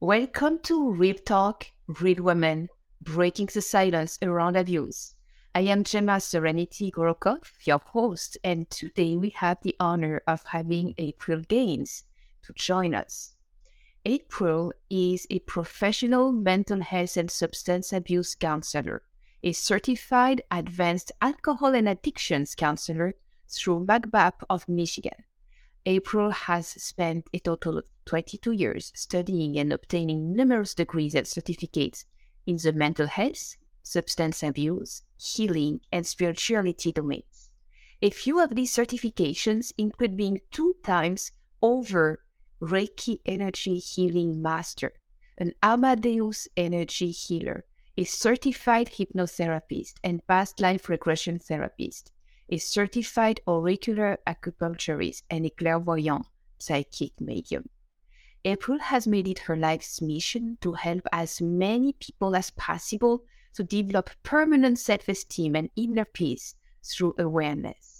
Welcome 0.00 0.60
to 0.60 0.92
Real 0.92 1.16
Talk, 1.16 1.66
Real 2.00 2.22
Women, 2.22 2.68
Breaking 3.02 3.46
the 3.52 3.60
Silence 3.60 4.16
Around 4.22 4.54
Abuse. 4.54 5.16
I 5.56 5.62
am 5.62 5.82
Gemma 5.82 6.20
Serenity 6.20 6.92
Gorokov, 6.92 7.40
your 7.64 7.80
host, 7.80 8.38
and 8.44 8.70
today 8.70 9.16
we 9.16 9.30
have 9.30 9.58
the 9.60 9.74
honor 9.80 10.22
of 10.28 10.44
having 10.44 10.94
April 10.98 11.40
Gaines 11.40 12.04
to 12.44 12.52
join 12.52 12.94
us. 12.94 13.34
April 14.04 14.72
is 14.88 15.26
a 15.30 15.40
professional 15.40 16.30
mental 16.30 16.80
health 16.80 17.16
and 17.16 17.28
substance 17.28 17.92
abuse 17.92 18.36
counselor, 18.36 19.02
a 19.42 19.50
certified 19.50 20.42
advanced 20.52 21.10
alcohol 21.20 21.74
and 21.74 21.88
addictions 21.88 22.54
counselor 22.54 23.16
through 23.48 23.84
McBap 23.84 24.44
of 24.48 24.68
Michigan. 24.68 25.24
April 25.88 26.32
has 26.32 26.66
spent 26.68 27.30
a 27.32 27.38
total 27.38 27.78
of 27.78 27.86
22 28.04 28.52
years 28.52 28.92
studying 28.94 29.58
and 29.58 29.72
obtaining 29.72 30.36
numerous 30.36 30.74
degrees 30.74 31.14
and 31.14 31.26
certificates 31.26 32.04
in 32.46 32.58
the 32.58 32.74
mental 32.74 33.06
health, 33.06 33.56
substance 33.82 34.42
abuse, 34.42 35.02
healing, 35.16 35.80
and 35.90 36.06
spirituality 36.06 36.92
domains. 36.92 37.48
A 38.02 38.10
few 38.10 38.38
of 38.38 38.54
these 38.54 38.76
certifications 38.76 39.72
include 39.78 40.14
being 40.14 40.42
two 40.50 40.76
times 40.84 41.32
over 41.62 42.22
Reiki 42.60 43.20
Energy 43.24 43.78
Healing 43.78 44.42
Master, 44.42 44.92
an 45.38 45.54
Ama 45.62 45.96
Deus 45.96 46.48
Energy 46.54 47.12
Healer, 47.12 47.64
a 47.96 48.04
certified 48.04 48.90
hypnotherapist 48.98 49.94
and 50.04 50.26
past 50.26 50.60
life 50.60 50.90
regression 50.90 51.38
therapist, 51.38 52.12
a 52.48 52.58
certified 52.58 53.40
auricular 53.46 54.18
acupuncturist, 54.26 55.22
and 55.30 55.46
a 55.46 55.50
clairvoyant 55.50 56.26
psychic 56.58 57.20
medium. 57.20 57.68
April 58.44 58.78
has 58.78 59.06
made 59.06 59.28
it 59.28 59.40
her 59.40 59.56
life's 59.56 60.00
mission 60.00 60.58
to 60.60 60.72
help 60.72 61.06
as 61.12 61.40
many 61.40 61.92
people 61.92 62.34
as 62.34 62.50
possible 62.50 63.24
to 63.54 63.62
develop 63.62 64.10
permanent 64.22 64.78
self 64.78 65.08
esteem 65.08 65.56
and 65.56 65.70
inner 65.76 66.04
peace 66.04 66.54
through 66.82 67.14
awareness 67.18 67.98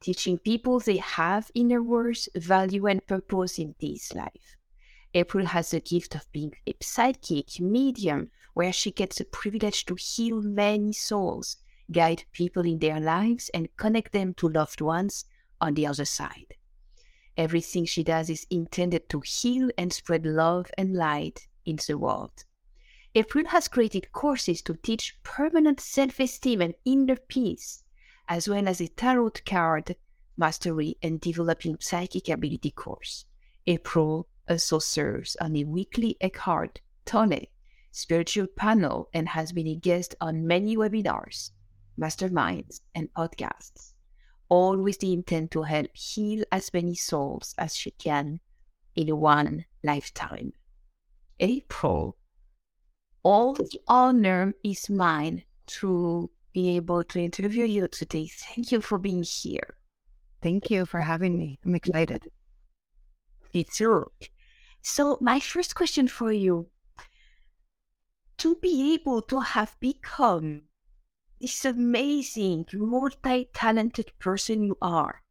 teaching 0.00 0.38
people 0.38 0.80
they 0.80 0.96
have 0.96 1.50
inner 1.54 1.82
worth, 1.82 2.28
value, 2.34 2.86
and 2.86 3.06
purpose 3.06 3.58
in 3.58 3.74
this 3.80 4.14
life. 4.14 4.56
April 5.12 5.46
has 5.46 5.70
the 5.70 5.80
gift 5.80 6.14
of 6.14 6.30
being 6.32 6.54
a 6.66 6.74
psychic 6.80 7.60
medium 7.60 8.30
where 8.54 8.72
she 8.72 8.90
gets 8.90 9.18
the 9.18 9.24
privilege 9.24 9.84
to 9.84 9.94
heal 9.96 10.40
many 10.40 10.92
souls, 10.92 11.56
guide 11.92 12.24
people 12.32 12.64
in 12.64 12.78
their 12.78 13.00
lives, 13.00 13.50
and 13.54 13.74
connect 13.76 14.12
them 14.12 14.34
to 14.34 14.48
loved 14.48 14.80
ones 14.80 15.24
on 15.60 15.74
the 15.74 15.86
other 15.86 16.04
side. 16.04 16.54
Everything 17.36 17.84
she 17.84 18.02
does 18.02 18.30
is 18.30 18.46
intended 18.50 19.08
to 19.08 19.20
heal 19.20 19.70
and 19.78 19.92
spread 19.92 20.26
love 20.26 20.70
and 20.76 20.94
light 20.94 21.46
in 21.64 21.78
the 21.86 21.96
world. 21.96 22.44
April 23.14 23.46
has 23.46 23.68
created 23.68 24.12
courses 24.12 24.62
to 24.62 24.74
teach 24.74 25.18
permanent 25.22 25.80
self 25.80 26.20
esteem 26.20 26.60
and 26.60 26.74
inner 26.84 27.16
peace 27.16 27.82
as 28.28 28.48
well 28.48 28.68
as 28.68 28.80
a 28.80 28.86
tarot 28.86 29.32
card 29.44 29.96
mastery 30.36 30.96
and 31.02 31.20
developing 31.20 31.76
psychic 31.80 32.28
ability 32.28 32.70
course. 32.70 33.24
April 33.66 34.28
also 34.48 34.78
serves 34.78 35.36
on 35.40 35.56
a 35.56 35.64
weekly 35.64 36.16
Eckhart 36.20 36.80
Tolle 37.04 37.46
spiritual 37.90 38.46
panel 38.46 39.08
and 39.12 39.28
has 39.30 39.52
been 39.52 39.66
a 39.66 39.74
guest 39.74 40.14
on 40.20 40.46
many 40.46 40.76
webinars, 40.76 41.50
masterminds, 42.00 42.80
and 42.94 43.12
podcasts, 43.14 43.92
all 44.48 44.76
with 44.76 44.98
the 45.00 45.12
intent 45.12 45.50
to 45.52 45.62
help 45.62 45.94
heal 45.94 46.44
as 46.50 46.72
many 46.72 46.94
souls 46.94 47.54
as 47.58 47.76
she 47.76 47.90
can 47.92 48.40
in 48.96 49.16
one 49.16 49.64
lifetime. 49.84 50.52
April, 51.38 52.16
all 53.22 53.54
the 53.54 53.80
honor 53.86 54.54
is 54.64 54.88
mine 54.90 55.44
to 55.66 56.30
be 56.52 56.76
able 56.76 57.04
to 57.04 57.20
interview 57.20 57.64
you 57.64 57.88
today. 57.88 58.28
Thank 58.28 58.72
you 58.72 58.80
for 58.80 58.98
being 58.98 59.22
here. 59.22 59.76
Thank 60.42 60.70
you 60.70 60.86
for 60.86 61.00
having 61.00 61.38
me. 61.38 61.58
I'm 61.64 61.74
excited. 61.74 62.28
It's 63.52 63.76
true. 63.76 64.10
So, 64.82 65.18
my 65.20 65.40
first 65.40 65.74
question 65.74 66.08
for 66.08 66.32
you 66.32 66.68
to 68.38 68.54
be 68.56 68.94
able 68.94 69.20
to 69.22 69.40
have 69.40 69.76
become 69.80 70.62
this 71.40 71.64
amazing, 71.64 72.66
multi 72.74 73.48
talented 73.54 74.12
person 74.18 74.62
you 74.62 74.76
are, 74.82 75.22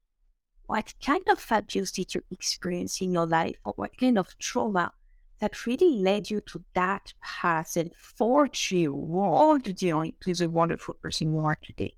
what 0.65 0.93
kind 1.03 1.23
of 1.29 1.45
abuse 1.51 1.91
did 1.91 2.15
you 2.15 2.23
experience 2.31 2.99
in 2.99 3.13
your 3.13 3.27
life, 3.27 3.57
or 3.63 3.73
what 3.75 3.95
kind 3.97 4.17
of 4.17 4.37
trauma 4.39 4.91
that 5.39 5.65
really 5.67 5.99
led 5.99 6.29
you 6.29 6.41
to 6.41 6.63
that 6.73 7.13
path 7.21 7.77
and 7.77 7.95
forged 7.95 8.71
you 8.71 8.93
all 8.93 9.59
the 9.59 9.93
way 9.93 10.13
to 10.21 10.33
the 10.33 10.49
wonderful 10.49 10.95
person 10.95 11.31
you 11.31 11.39
are 11.39 11.57
today? 11.61 11.95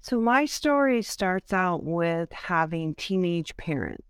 So, 0.00 0.18
my 0.18 0.46
story 0.46 1.02
starts 1.02 1.52
out 1.52 1.84
with 1.84 2.32
having 2.32 2.94
teenage 2.94 3.54
parents. 3.58 4.06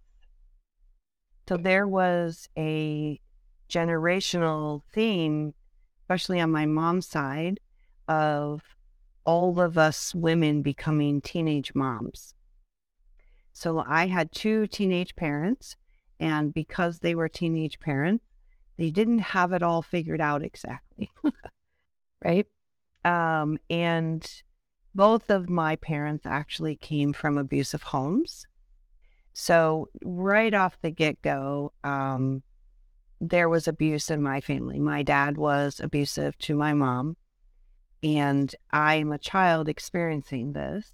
So, 1.49 1.57
there 1.57 1.89
was 1.89 2.49
a 2.57 3.21
generational 3.69 4.83
theme, 4.93 5.55
especially 6.03 6.41
on 6.41 6.53
my 6.53 6.67
mom's 6.67 7.09
side, 7.09 7.59
of 8.09 8.63
all 9.25 9.61
of 9.61 9.77
us 9.77 10.15
women 10.15 10.63
becoming 10.63 11.21
teenage 11.21 11.75
moms. 11.75 12.35
So, 13.53 13.85
I 13.87 14.07
had 14.07 14.33
two 14.33 14.67
teenage 14.67 15.17
parents 15.17 15.77
and 16.21 16.53
because 16.53 16.99
they 16.99 17.15
were 17.15 17.29
teenage 17.29 17.79
parents, 17.81 18.25
they 18.77 18.91
didn't 18.91 19.19
have 19.19 19.53
it 19.53 19.63
all 19.63 19.83
figured 19.83 20.21
out 20.21 20.43
exactly. 20.43 21.11
right. 22.25 22.47
Um, 23.05 23.59
and 23.71 24.31
both 24.95 25.31
of 25.31 25.49
my 25.49 25.77
parents 25.77 26.27
actually 26.27 26.77
came 26.77 27.13
from 27.13 27.39
abusive 27.39 27.83
homes. 27.83 28.47
So, 29.33 29.89
right 30.03 30.53
off 30.53 30.81
the 30.83 30.91
get 30.91 31.23
go, 31.23 31.73
um, 31.85 32.43
there 33.21 33.49
was 33.49 33.69
abuse 33.69 34.11
in 34.11 34.23
my 34.23 34.41
family. 34.41 34.81
My 34.81 35.03
dad 35.03 35.37
was 35.37 35.81
abusive 35.81 36.37
to 36.39 36.57
my 36.57 36.73
mom, 36.75 37.17
and 38.03 38.55
I'm 38.71 39.13
a 39.13 39.19
child 39.19 39.69
experiencing 39.69 40.53
this. 40.53 40.91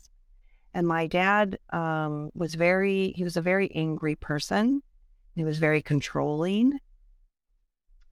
And 0.72 0.88
my 0.88 1.06
dad 1.06 1.58
um, 1.70 2.30
was 2.34 2.54
very, 2.54 3.12
he 3.16 3.24
was 3.24 3.36
a 3.36 3.42
very 3.42 3.70
angry 3.74 4.16
person. 4.16 4.82
He 5.36 5.44
was 5.44 5.58
very 5.58 5.82
controlling. 5.82 6.80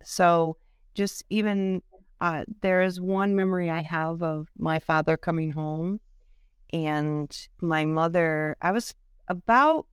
So, 0.05 0.57
just 0.95 1.25
even 1.31 1.83
uh, 2.21 2.45
there 2.61 2.83
is 2.83 3.01
one 3.01 3.35
memory 3.35 3.71
I 3.71 3.83
have 3.83 4.23
of 4.23 4.49
my 4.59 4.79
father 4.79 5.17
coming 5.17 5.53
home 5.53 6.01
and 6.73 7.49
my 7.61 7.85
mother. 7.85 8.57
I 8.61 8.73
was 8.73 8.95
about 9.29 9.87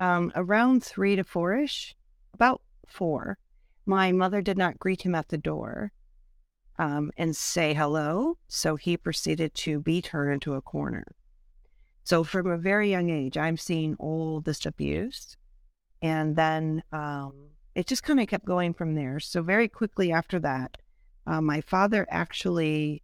um, 0.00 0.32
around 0.34 0.82
three 0.82 1.16
to 1.16 1.24
four 1.24 1.54
ish, 1.54 1.94
about 2.34 2.62
four. 2.86 3.38
My 3.84 4.10
mother 4.10 4.42
did 4.42 4.58
not 4.58 4.78
greet 4.78 5.02
him 5.02 5.14
at 5.14 5.28
the 5.28 5.38
door 5.38 5.92
um, 6.78 7.10
and 7.16 7.34
say 7.36 7.74
hello. 7.74 8.38
So 8.48 8.76
he 8.76 8.96
proceeded 8.96 9.54
to 9.54 9.80
beat 9.80 10.08
her 10.08 10.30
into 10.30 10.54
a 10.54 10.60
corner. 10.62 11.04
So 12.04 12.22
from 12.22 12.50
a 12.50 12.58
very 12.58 12.90
young 12.90 13.10
age, 13.10 13.36
I'm 13.36 13.56
seeing 13.56 13.96
all 13.98 14.40
this 14.40 14.64
abuse. 14.64 15.36
And 16.02 16.36
then 16.36 16.82
um, 16.92 17.32
it 17.74 17.86
just 17.86 18.02
kind 18.02 18.20
of 18.20 18.28
kept 18.28 18.44
going 18.44 18.74
from 18.74 18.94
there. 18.94 19.20
So, 19.20 19.42
very 19.42 19.68
quickly 19.68 20.10
after 20.10 20.38
that, 20.40 20.78
uh, 21.26 21.40
my 21.40 21.60
father 21.60 22.06
actually 22.10 23.02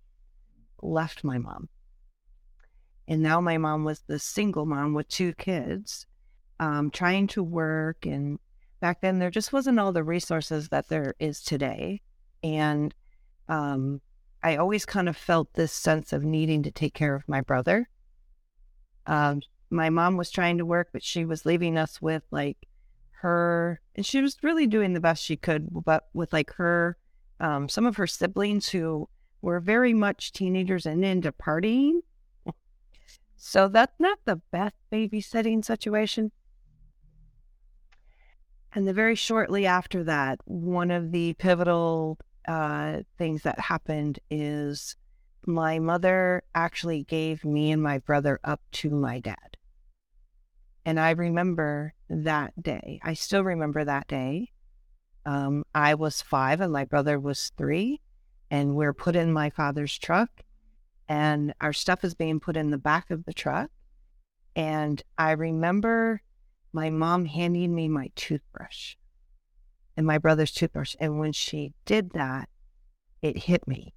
left 0.81 1.25
my 1.25 1.39
mom. 1.39 1.69
And 3.07 3.23
now 3.23 3.41
my 3.41 3.59
mom 3.59 3.85
was 3.85 4.01
the 4.07 4.19
single 4.19 4.65
mom 4.65 4.95
with 4.95 5.09
two 5.09 5.35
kids, 5.35 6.07
um, 6.61 6.91
trying 6.91 7.27
to 7.29 7.43
work. 7.43 8.07
And 8.07 8.39
back 8.81 9.01
then, 9.01 9.19
there 9.19 9.31
just 9.31 9.53
wasn't 9.53 9.79
all 9.79 9.93
the 9.93 10.05
resources 10.05 10.69
that 10.71 10.89
there 10.89 11.15
is 11.19 11.43
today. 11.43 12.01
And 12.43 12.95
um, 13.49 14.01
I 14.43 14.57
always 14.57 14.85
kind 14.85 15.09
of 15.09 15.17
felt 15.17 15.53
this 15.55 15.73
sense 15.73 16.13
of 16.13 16.25
needing 16.25 16.63
to 16.65 16.71
take 16.71 16.95
care 16.95 17.15
of 17.15 17.29
my 17.29 17.41
brother. 17.41 17.89
Um, 19.07 19.43
my 19.71 19.91
mom 19.91 20.17
was 20.17 20.31
trying 20.31 20.59
to 20.59 20.67
work, 20.67 20.89
but 20.93 21.03
she 21.03 21.25
was 21.25 21.47
leaving 21.47 21.77
us 21.77 22.01
with 22.03 22.23
like 22.31 22.59
her, 23.21 23.81
and 23.95 24.05
she 24.05 24.21
was 24.21 24.37
really 24.43 24.67
doing 24.67 24.93
the 24.93 25.01
best 25.01 25.23
she 25.25 25.37
could, 25.37 25.69
but 25.85 26.09
with 26.13 26.33
like 26.33 26.53
her, 26.55 26.97
um, 27.41 27.69
some 27.69 27.87
of 27.87 27.97
her 27.97 28.07
siblings 28.07 28.69
who 28.69 29.09
were 29.41 29.61
very 29.61 29.95
much 29.95 30.33
teenagers 30.33 30.87
and 30.87 31.05
into 31.05 31.33
partying. 31.33 32.01
So 33.37 33.67
that's 33.67 33.99
not 33.99 34.19
the 34.25 34.37
best 34.53 34.77
babysitting 34.93 35.65
situation. 35.65 36.31
And 38.73 38.87
the 38.87 38.93
very 38.93 39.17
shortly 39.17 39.67
after 39.67 40.05
that, 40.05 40.39
one 40.45 40.91
of 40.91 41.11
the 41.11 41.35
pivotal 41.35 42.19
uh, 42.47 43.03
things 43.19 43.43
that 43.43 43.59
happened 43.59 44.19
is 44.31 44.97
my 45.47 45.79
mother 45.79 46.43
actually 46.55 47.05
gave 47.05 47.45
me 47.45 47.73
and 47.73 47.83
my 47.83 47.99
brother 47.99 48.39
up 48.45 48.61
to 48.73 48.91
my 48.91 49.21
dad. 49.21 49.57
And 50.85 50.99
I 50.99 51.11
remember 51.11 51.95
that 52.09 52.61
day. 52.61 53.01
I 53.03 53.15
still 53.15 53.45
remember 53.45 53.85
that 53.85 54.09
day. 54.09 54.51
Um, 55.25 55.65
I 55.75 55.95
was 55.95 56.23
five 56.23 56.61
and 56.61 56.73
my 56.73 56.85
brother 56.85 57.19
was 57.19 57.53
three, 57.57 58.01
and 58.51 58.75
we're 58.75 58.93
put 58.93 59.15
in 59.15 59.33
my 59.33 59.51
father's 59.51 59.97
truck, 59.97 60.43
and 61.09 61.55
our 61.61 61.73
stuff 61.73 62.05
is 62.05 62.15
being 62.15 62.41
put 62.41 62.57
in 62.57 62.71
the 62.71 62.79
back 62.79 63.11
of 63.11 63.25
the 63.25 63.33
truck. 63.33 63.71
And 64.57 65.01
I 65.17 65.33
remember 65.33 66.23
my 66.73 66.91
mom 66.91 67.27
handing 67.27 67.75
me 67.75 67.89
my 67.89 68.11
toothbrush 68.17 68.97
and 69.97 70.07
my 70.07 70.19
brother's 70.19 70.53
toothbrush. 70.53 70.95
And 71.01 71.19
when 71.19 71.33
she 71.33 71.73
did 71.85 72.11
that, 72.13 72.49
it 73.21 73.37
hit 73.37 73.67
me. 73.69 73.95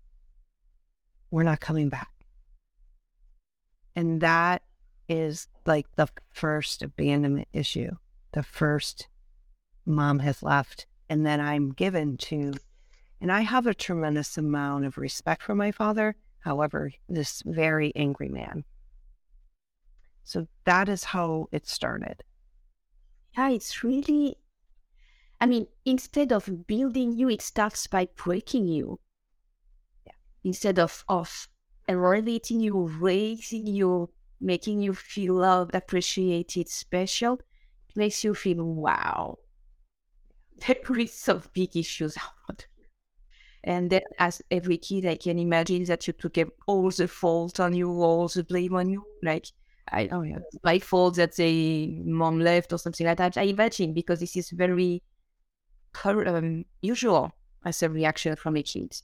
We're 1.31 1.43
not 1.43 1.59
coming 1.59 1.89
back. 1.89 2.11
And 3.95 4.21
that 4.21 4.61
is 5.07 5.47
like 5.65 5.87
the 5.95 6.07
first 6.33 6.81
abandonment 6.81 7.47
issue. 7.53 7.91
The 8.33 8.43
first 8.43 9.07
mom 9.85 10.19
has 10.19 10.43
left. 10.43 10.85
And 11.09 11.25
then 11.25 11.39
I'm 11.39 11.71
given 11.71 12.17
to, 12.17 12.53
and 13.21 13.31
I 13.31 13.41
have 13.41 13.67
a 13.67 13.73
tremendous 13.73 14.37
amount 14.37 14.85
of 14.85 14.97
respect 14.97 15.43
for 15.43 15.55
my 15.55 15.71
father. 15.71 16.15
However, 16.39 16.91
this 17.09 17.41
very 17.45 17.91
angry 17.95 18.29
man. 18.29 18.63
So 20.23 20.47
that 20.65 20.89
is 20.89 21.03
how 21.03 21.47
it 21.51 21.67
started. 21.67 22.23
Yeah, 23.37 23.49
it's 23.49 23.83
really, 23.83 24.37
I 25.45 25.47
mean, 25.47 25.67
instead 25.85 26.31
of 26.31 26.65
building 26.65 27.13
you, 27.13 27.29
it 27.29 27.43
starts 27.43 27.85
by 27.85 28.07
breaking 28.15 28.67
you. 28.67 28.99
Yeah. 30.03 30.13
Instead 30.43 30.79
of, 30.79 31.03
of 31.07 31.47
elevating 31.87 32.61
you, 32.61 32.87
raising 32.99 33.67
you, 33.67 34.09
making 34.41 34.81
you 34.81 34.95
feel 34.95 35.35
loved, 35.35 35.75
appreciated, 35.75 36.67
special, 36.67 37.35
it 37.89 37.95
makes 37.95 38.23
you 38.23 38.33
feel, 38.33 38.63
wow, 38.63 39.37
there 40.65 40.77
is 40.97 41.13
some 41.13 41.43
big 41.53 41.77
issues 41.77 42.17
out 42.17 42.65
and 43.63 43.91
then, 43.91 44.01
as 44.17 44.41
every 44.49 44.77
kid, 44.77 45.05
I 45.05 45.15
can 45.15 45.37
imagine 45.37 45.83
that 45.83 46.07
you 46.07 46.13
took 46.13 46.37
all 46.65 46.89
the 46.89 47.07
fault 47.07 47.59
on 47.59 47.73
you, 47.75 47.89
all 48.01 48.27
the 48.27 48.43
blame 48.43 48.73
on 48.73 48.89
you. 48.89 49.03
Like, 49.21 49.45
I, 49.91 50.07
oh 50.11 50.23
yeah, 50.23 50.39
my 50.63 50.79
fault 50.79 51.17
that 51.17 51.35
the 51.35 51.99
mom 52.03 52.39
left 52.39 52.73
or 52.73 52.79
something 52.79 53.05
like 53.05 53.19
that. 53.19 53.37
I 53.37 53.43
imagine 53.43 53.93
because 53.93 54.19
this 54.21 54.35
is 54.35 54.49
very 54.49 55.03
um, 56.03 56.65
usual 56.81 57.31
as 57.63 57.81
a 57.83 57.89
reaction 57.89 58.35
from 58.35 58.57
a 58.57 58.63
kid. 58.63 59.01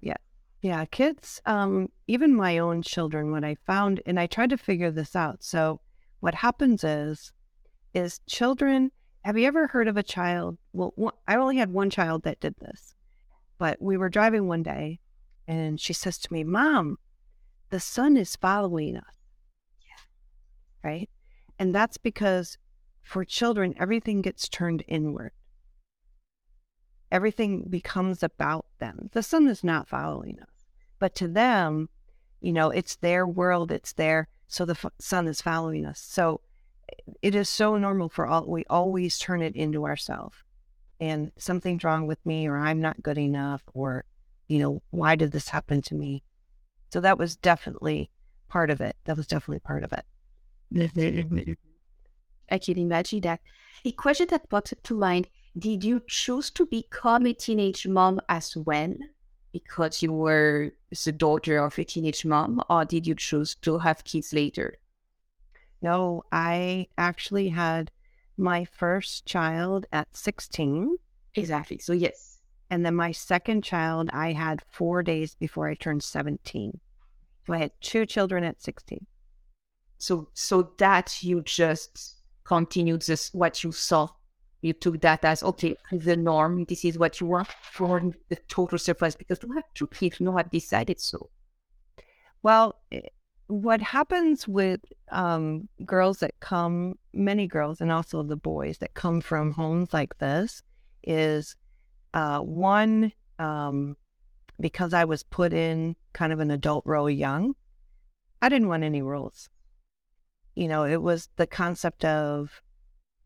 Yeah. 0.00 0.16
Yeah. 0.60 0.84
Kids, 0.86 1.40
um, 1.46 1.88
even 2.06 2.34
my 2.34 2.58
own 2.58 2.82
children, 2.82 3.30
what 3.30 3.44
I 3.44 3.56
found, 3.66 4.00
and 4.06 4.18
I 4.18 4.26
tried 4.26 4.50
to 4.50 4.58
figure 4.58 4.90
this 4.90 5.16
out. 5.16 5.42
So, 5.42 5.80
what 6.20 6.34
happens 6.34 6.84
is, 6.84 7.32
is 7.94 8.20
children, 8.26 8.90
have 9.24 9.36
you 9.36 9.46
ever 9.46 9.66
heard 9.66 9.88
of 9.88 9.96
a 9.96 10.02
child? 10.02 10.58
Well, 10.72 10.92
one, 10.96 11.14
I 11.26 11.36
only 11.36 11.56
had 11.56 11.72
one 11.72 11.90
child 11.90 12.22
that 12.24 12.40
did 12.40 12.54
this, 12.60 12.94
but 13.58 13.80
we 13.80 13.96
were 13.96 14.08
driving 14.08 14.46
one 14.46 14.62
day 14.62 15.00
and 15.48 15.80
she 15.80 15.92
says 15.92 16.18
to 16.18 16.32
me, 16.32 16.44
Mom, 16.44 16.98
the 17.70 17.80
sun 17.80 18.16
is 18.16 18.36
following 18.36 18.96
us. 18.96 19.14
Yeah. 19.80 20.90
Right. 20.90 21.10
And 21.58 21.74
that's 21.74 21.96
because 21.96 22.58
for 23.02 23.24
children, 23.24 23.74
everything 23.78 24.22
gets 24.22 24.48
turned 24.48 24.84
inward. 24.86 25.32
Everything 27.12 27.66
becomes 27.68 28.22
about 28.22 28.64
them. 28.78 29.10
The 29.12 29.22
sun 29.22 29.46
is 29.46 29.62
not 29.62 29.86
following 29.86 30.40
us, 30.40 30.66
but 30.98 31.14
to 31.16 31.28
them, 31.28 31.90
you 32.40 32.52
know, 32.52 32.70
it's 32.70 32.96
their 32.96 33.26
world, 33.26 33.70
it's 33.70 33.92
their, 33.92 34.28
so 34.48 34.64
the 34.64 34.72
f- 34.72 34.92
sun 34.98 35.28
is 35.28 35.42
following 35.42 35.84
us. 35.84 36.00
So 36.00 36.40
eh, 36.88 37.12
it 37.20 37.34
is 37.34 37.50
so 37.50 37.76
normal 37.76 38.08
for 38.08 38.26
all, 38.26 38.46
we 38.46 38.64
always 38.70 39.18
turn 39.18 39.42
it 39.42 39.54
into 39.54 39.84
ourselves 39.84 40.38
and 41.00 41.30
something's 41.36 41.84
wrong 41.84 42.06
with 42.06 42.24
me 42.24 42.48
or 42.48 42.56
I'm 42.56 42.80
not 42.80 43.02
good 43.02 43.18
enough 43.18 43.62
or, 43.74 44.04
you 44.48 44.58
know, 44.58 44.82
why 44.88 45.14
did 45.14 45.32
this 45.32 45.50
happen 45.50 45.82
to 45.82 45.94
me? 45.94 46.22
So 46.92 47.00
that 47.00 47.18
was 47.18 47.36
definitely 47.36 48.10
part 48.48 48.70
of 48.70 48.80
it. 48.80 48.96
That 49.04 49.18
was 49.18 49.26
definitely 49.26 49.60
part 49.60 49.84
of 49.84 49.92
it. 49.92 50.04
I 52.50 52.58
can 52.58 52.78
imagine 52.78 53.20
that. 53.20 53.40
A 53.84 53.92
question 53.92 54.28
that 54.30 54.48
popped 54.48 54.72
to 54.82 54.94
mind 54.94 55.28
Did 55.58 55.84
you 55.84 56.02
choose 56.06 56.50
to 56.52 56.66
become 56.66 57.26
a 57.26 57.34
teenage 57.34 57.86
mom 57.86 58.20
as 58.28 58.56
well 58.56 58.94
because 59.52 60.02
you 60.02 60.12
were 60.12 60.72
the 61.04 61.12
daughter 61.12 61.58
of 61.58 61.78
a 61.78 61.84
teenage 61.84 62.24
mom, 62.24 62.62
or 62.70 62.84
did 62.84 63.06
you 63.06 63.14
choose 63.14 63.54
to 63.56 63.78
have 63.78 64.04
kids 64.04 64.32
later? 64.32 64.78
No, 65.82 66.24
I 66.32 66.86
actually 66.96 67.50
had 67.50 67.90
my 68.38 68.64
first 68.64 69.26
child 69.26 69.86
at 69.92 70.16
16. 70.16 70.96
Exactly. 71.34 71.78
So, 71.78 71.92
yes. 71.92 72.38
And 72.70 72.86
then 72.86 72.94
my 72.94 73.12
second 73.12 73.62
child, 73.62 74.08
I 74.12 74.32
had 74.32 74.62
four 74.70 75.02
days 75.02 75.34
before 75.34 75.68
I 75.68 75.74
turned 75.74 76.02
17. 76.02 76.80
So 77.46 77.52
I 77.52 77.58
had 77.58 77.72
two 77.80 78.06
children 78.06 78.44
at 78.44 78.62
16. 78.62 79.06
So, 79.98 80.28
so 80.32 80.72
that 80.78 81.22
you 81.22 81.42
just 81.42 82.16
continued 82.44 83.02
this, 83.02 83.34
what 83.34 83.62
you 83.62 83.72
saw. 83.72 84.08
You 84.62 84.72
took 84.72 85.00
that 85.00 85.24
as, 85.24 85.42
okay, 85.42 85.76
the 85.90 86.16
norm. 86.16 86.64
This 86.64 86.84
is 86.84 86.96
what 86.96 87.20
you 87.20 87.26
want 87.26 87.48
for 87.72 88.00
the 88.28 88.36
total 88.48 88.78
surprise 88.78 89.16
because 89.16 89.40
you 89.42 89.52
have 89.52 89.64
two 89.74 89.88
kids. 89.88 90.20
You 90.20 90.36
have 90.36 90.50
decided 90.50 91.00
so. 91.00 91.30
Well, 92.42 92.80
what 93.48 93.80
happens 93.82 94.48
with 94.48 94.80
um, 95.10 95.68
girls 95.84 96.20
that 96.20 96.38
come, 96.40 96.94
many 97.12 97.46
girls, 97.46 97.80
and 97.80 97.92
also 97.92 98.22
the 98.22 98.36
boys 98.36 98.78
that 98.78 98.94
come 98.94 99.20
from 99.20 99.52
homes 99.52 99.92
like 99.92 100.16
this, 100.18 100.62
is 101.02 101.56
uh, 102.14 102.38
one, 102.38 103.12
um, 103.38 103.96
because 104.60 104.94
I 104.94 105.04
was 105.04 105.24
put 105.24 105.52
in 105.52 105.96
kind 106.12 106.32
of 106.32 106.38
an 106.38 106.50
adult 106.52 106.84
role 106.86 107.10
young, 107.10 107.54
I 108.40 108.48
didn't 108.48 108.68
want 108.68 108.84
any 108.84 109.02
rules. 109.02 109.48
You 110.54 110.68
know, 110.68 110.84
it 110.84 111.02
was 111.02 111.28
the 111.36 111.46
concept 111.46 112.04
of, 112.04 112.62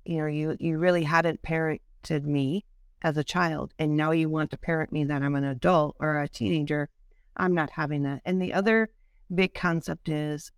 you 0.07 0.19
know, 0.19 0.27
you 0.27 0.57
you 0.61 0.79
really 0.79 1.03
hadn't 1.03 1.43
parented 1.43 2.25
me 2.25 2.65
as 3.03 3.17
a 3.17 3.25
child, 3.25 3.75
and 3.79 3.97
now 3.97 4.11
you 4.13 4.29
want 4.29 4.51
to 4.51 4.59
parent 4.59 4.93
me 4.93 5.05
that 5.05 5.23
I'm 5.23 5.35
an 5.35 5.45
adult 5.45 5.97
or 6.01 6.21
a 6.21 6.29
teenager. 6.29 6.89
I'm 7.37 7.55
not 7.55 7.71
having 7.71 8.03
that. 8.05 8.23
And 8.25 8.41
the 8.41 8.55
other 8.55 8.89
big 9.35 9.55
concept 9.55 10.09
is, 10.09 10.51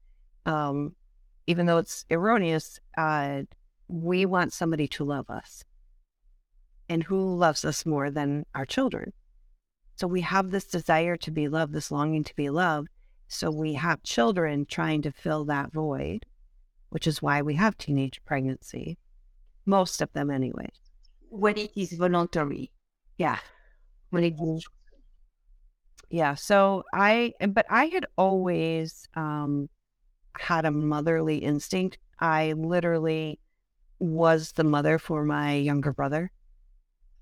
um, 0.46 0.94
even 1.46 1.66
though 1.66 1.78
it's 1.78 2.04
erroneous, 2.10 2.78
uh, 2.96 3.42
we 3.88 4.26
want 4.26 4.52
somebody 4.52 4.86
to 4.88 5.04
love 5.04 5.28
us. 5.30 5.64
And 6.88 7.02
who 7.02 7.36
loves 7.36 7.64
us 7.64 7.84
more 7.84 8.10
than 8.10 8.46
our 8.54 8.64
children? 8.64 9.12
So 9.96 10.06
we 10.06 10.20
have 10.20 10.50
this 10.50 10.66
desire 10.66 11.16
to 11.16 11.30
be 11.30 11.48
loved, 11.48 11.72
this 11.72 11.90
longing 11.90 12.24
to 12.24 12.36
be 12.36 12.50
loved. 12.50 12.88
So 13.26 13.50
we 13.50 13.74
have 13.74 14.02
children 14.02 14.64
trying 14.64 15.02
to 15.02 15.10
fill 15.10 15.44
that 15.46 15.72
void, 15.72 16.24
which 16.90 17.06
is 17.06 17.20
why 17.20 17.42
we 17.42 17.54
have 17.54 17.76
teenage 17.76 18.22
pregnancy. 18.24 18.96
Most 19.68 20.02
of 20.02 20.12
them, 20.14 20.30
anyway. 20.30 20.70
When 21.28 21.56
it 21.58 21.70
is 21.76 21.92
voluntary. 21.92 22.72
Yeah. 23.18 23.38
When 24.10 24.24
it 24.24 24.34
is 24.40 24.66
yeah 26.10 26.34
so 26.34 26.84
i 26.92 27.32
but 27.50 27.66
i 27.68 27.86
had 27.86 28.06
always 28.16 29.08
um 29.14 29.68
had 30.38 30.64
a 30.64 30.70
motherly 30.70 31.38
instinct 31.38 31.98
i 32.20 32.52
literally 32.52 33.38
was 33.98 34.52
the 34.52 34.64
mother 34.64 34.98
for 34.98 35.24
my 35.24 35.54
younger 35.54 35.92
brother 35.92 36.30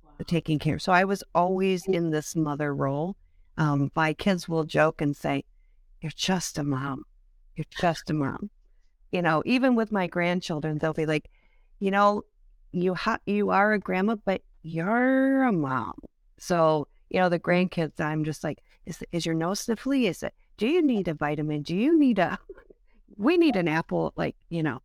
wow. 0.04 0.12
taking 0.26 0.58
care 0.58 0.78
so 0.78 0.92
i 0.92 1.04
was 1.04 1.24
always 1.34 1.84
in 1.86 2.10
this 2.10 2.36
mother 2.36 2.74
role 2.74 3.16
um 3.56 3.90
my 3.96 4.12
kids 4.12 4.48
will 4.48 4.64
joke 4.64 5.00
and 5.00 5.16
say 5.16 5.42
you're 6.00 6.12
just 6.14 6.58
a 6.58 6.62
mom 6.62 7.02
you're 7.56 7.64
just 7.80 8.08
a 8.10 8.14
mom 8.14 8.50
you 9.10 9.22
know 9.22 9.42
even 9.46 9.74
with 9.74 9.90
my 9.90 10.06
grandchildren 10.06 10.78
they'll 10.78 10.92
be 10.92 11.06
like 11.06 11.28
you 11.80 11.90
know 11.90 12.22
you 12.82 12.94
ha- 12.94 13.18
you 13.26 13.50
are 13.50 13.72
a 13.72 13.78
grandma 13.78 14.16
but 14.24 14.42
you're 14.62 15.44
a 15.44 15.52
mom 15.52 15.94
so 16.38 16.88
you 17.10 17.20
know 17.20 17.28
the 17.28 17.38
grandkids 17.38 18.00
i'm 18.00 18.24
just 18.24 18.42
like 18.44 18.62
is, 18.86 19.02
is 19.12 19.26
your 19.26 19.34
nose 19.34 19.66
sniffly? 19.66 20.08
Is 20.08 20.22
it, 20.22 20.32
do 20.56 20.66
you 20.66 20.80
need 20.80 21.08
a 21.08 21.14
vitamin? 21.14 21.62
Do 21.62 21.76
you 21.76 21.98
need 21.98 22.18
a, 22.18 22.38
we 23.16 23.36
need 23.36 23.56
an 23.56 23.68
apple, 23.68 24.12
like, 24.16 24.36
you 24.48 24.62
know. 24.62 24.80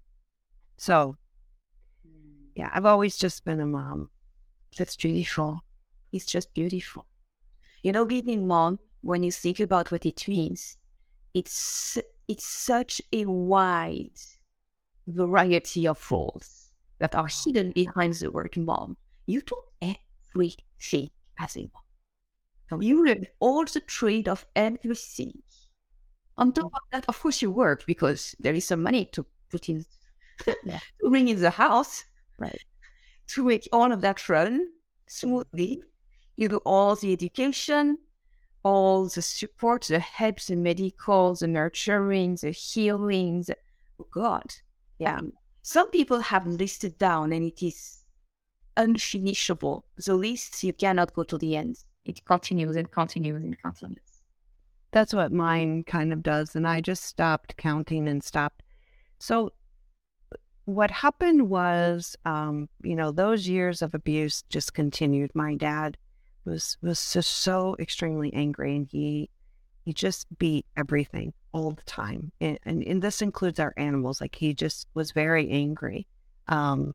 So, 0.78 1.16
mm. 2.06 2.48
yeah, 2.56 2.72
I've 2.74 2.86
always 2.86 3.16
just 3.16 3.46
been 3.46 3.62
a 3.62 3.66
mom. 3.66 4.10
That's 4.78 4.96
beautiful. 4.96 5.62
It's 6.12 6.26
just 6.26 6.54
beautiful. 6.54 7.06
You 7.84 7.92
know, 7.92 8.06
being 8.06 8.48
mom, 8.48 8.80
when 9.02 9.24
you 9.24 9.32
think 9.32 9.60
about 9.60 9.92
what 9.92 10.06
it 10.06 10.28
means, 10.28 10.78
it's 11.34 11.98
it's 12.28 12.46
such 12.46 13.02
a 13.12 13.26
wide 13.26 14.12
variety 15.08 15.88
of 15.88 16.12
roles 16.12 16.61
that 17.02 17.16
are 17.16 17.28
hidden 17.28 17.72
behind 17.72 18.14
the 18.14 18.32
word 18.32 18.56
mom. 18.58 18.96
You 19.26 19.42
do 19.42 19.56
everything 19.82 21.10
as 21.40 21.58
a 21.58 21.70
mom. 22.72 22.82
You 22.82 23.06
learn 23.06 23.26
all 23.40 23.66
the 23.66 23.82
trade 23.82 24.30
of 24.30 24.46
everything. 24.56 25.34
On 26.38 26.54
top 26.54 26.72
of 26.74 26.82
that, 26.92 27.06
of 27.10 27.20
course, 27.20 27.42
you 27.42 27.52
work 27.52 27.86
because 27.86 28.34
there 28.40 28.54
is 28.54 28.66
some 28.66 28.82
money 28.84 29.06
to 29.12 29.26
put 29.50 29.68
in 29.68 29.84
to 30.46 30.56
bring 31.10 31.28
in 31.28 31.42
the 31.42 31.50
house, 31.50 32.06
Right. 32.38 32.64
to 33.28 33.44
make 33.44 33.68
all 33.74 33.92
of 33.92 34.02
that 34.02 34.30
run 34.30 34.70
smoothly. 35.08 35.84
You 36.38 36.48
do 36.50 36.58
all 36.66 36.96
the 36.96 37.12
education, 37.14 37.98
all 38.64 39.06
the 39.10 39.22
support, 39.22 39.84
the 39.84 40.00
help, 40.00 40.40
the 40.42 40.56
medical, 40.56 41.36
the 41.36 41.48
nurturing, 41.48 42.38
the 42.42 42.52
healing. 42.52 43.44
The, 43.44 43.58
oh 44.00 44.08
God, 44.12 44.54
Yeah. 45.00 45.18
Um, 45.18 45.34
some 45.62 45.90
people 45.92 46.20
have 46.20 46.48
listed 46.48 46.98
down 46.98 47.32
and 47.32 47.46
it 47.46 47.64
is 47.64 48.04
unfinishable. 48.78 49.84
The 49.98 50.16
list, 50.16 50.64
you 50.64 50.74
cannot 50.74 51.14
go 51.14 51.24
to 51.24 51.38
the 51.38 51.56
end. 51.56 51.78
It 52.06 52.26
continues 52.26 52.76
and 52.76 52.90
continues 52.90 53.44
and 53.44 53.62
continues. 53.62 54.22
That's 54.92 55.14
what 55.14 55.32
mine 55.32 55.84
kind 55.84 56.12
of 56.12 56.24
does. 56.24 56.56
And 56.56 56.68
I 56.68 56.82
just 56.82 57.06
stopped 57.06 57.58
counting 57.58 58.08
and 58.08 58.24
stopped. 58.24 58.64
So, 59.20 59.54
what 60.66 60.92
happened 60.92 61.50
was, 61.50 62.16
um, 62.26 62.70
you 62.84 62.96
know, 62.96 63.12
those 63.12 63.48
years 63.48 63.82
of 63.82 63.94
abuse 63.94 64.44
just 64.50 64.74
continued. 64.74 65.32
My 65.34 65.56
dad 65.56 65.98
was 66.46 66.78
was 66.82 67.14
just 67.14 67.32
so 67.32 67.76
extremely 67.80 68.34
angry, 68.34 68.76
and 68.76 68.88
he 68.90 69.30
he 69.86 69.94
just 69.94 70.28
beat 70.38 70.66
everything 70.76 71.34
all 71.54 71.72
the 71.72 71.84
time, 71.84 72.32
and, 72.40 72.60
and 72.64 72.84
and 72.84 73.02
this 73.02 73.22
includes 73.22 73.60
our 73.60 73.74
animals. 73.78 74.22
Like 74.22 74.36
he 74.36 74.54
just 74.54 74.88
was 74.94 75.12
very 75.12 75.50
angry, 75.50 76.08
um, 76.48 76.94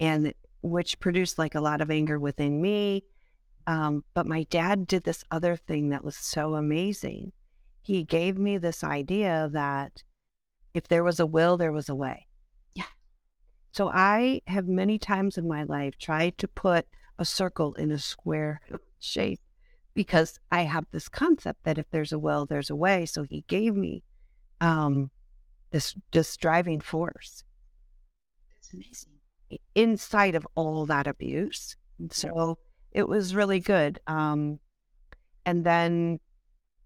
and 0.00 0.32
which 0.62 0.98
produced 1.00 1.38
like 1.38 1.54
a 1.54 1.60
lot 1.60 1.80
of 1.80 1.90
anger 1.90 2.18
within 2.18 2.60
me. 2.60 3.04
Um, 3.66 4.04
but 4.14 4.26
my 4.26 4.44
dad 4.44 4.86
did 4.86 5.04
this 5.04 5.24
other 5.30 5.56
thing 5.56 5.90
that 5.90 6.04
was 6.04 6.16
so 6.16 6.54
amazing. 6.54 7.32
He 7.82 8.04
gave 8.04 8.38
me 8.38 8.58
this 8.58 8.84
idea 8.84 9.48
that 9.52 10.02
if 10.74 10.88
there 10.88 11.04
was 11.04 11.20
a 11.20 11.26
will, 11.26 11.56
there 11.56 11.72
was 11.72 11.88
a 11.88 11.94
way. 11.94 12.26
Yeah. 12.74 12.84
So 13.72 13.88
I 13.88 14.42
have 14.46 14.68
many 14.68 14.98
times 14.98 15.38
in 15.38 15.48
my 15.48 15.64
life 15.64 15.98
tried 15.98 16.38
to 16.38 16.48
put 16.48 16.86
a 17.18 17.24
circle 17.24 17.74
in 17.74 17.90
a 17.90 17.98
square 17.98 18.60
shape 19.00 19.40
because 19.96 20.38
I 20.52 20.62
have 20.62 20.84
this 20.92 21.08
concept 21.08 21.64
that 21.64 21.78
if 21.78 21.86
there's 21.90 22.12
a 22.12 22.18
will, 22.18 22.46
there's 22.46 22.70
a 22.70 22.76
way. 22.76 23.06
So 23.06 23.24
he 23.24 23.44
gave 23.48 23.74
me 23.74 24.04
um, 24.60 25.10
this 25.72 25.96
this 26.12 26.36
driving 26.36 26.80
force 26.80 27.42
That's 28.54 28.72
amazing. 28.72 29.18
inside 29.74 30.36
of 30.36 30.46
all 30.54 30.86
that 30.86 31.08
abuse. 31.08 31.76
So 32.10 32.58
it 32.92 33.08
was 33.08 33.34
really 33.34 33.58
good. 33.58 33.98
Um, 34.06 34.60
and 35.44 35.64
then 35.64 36.20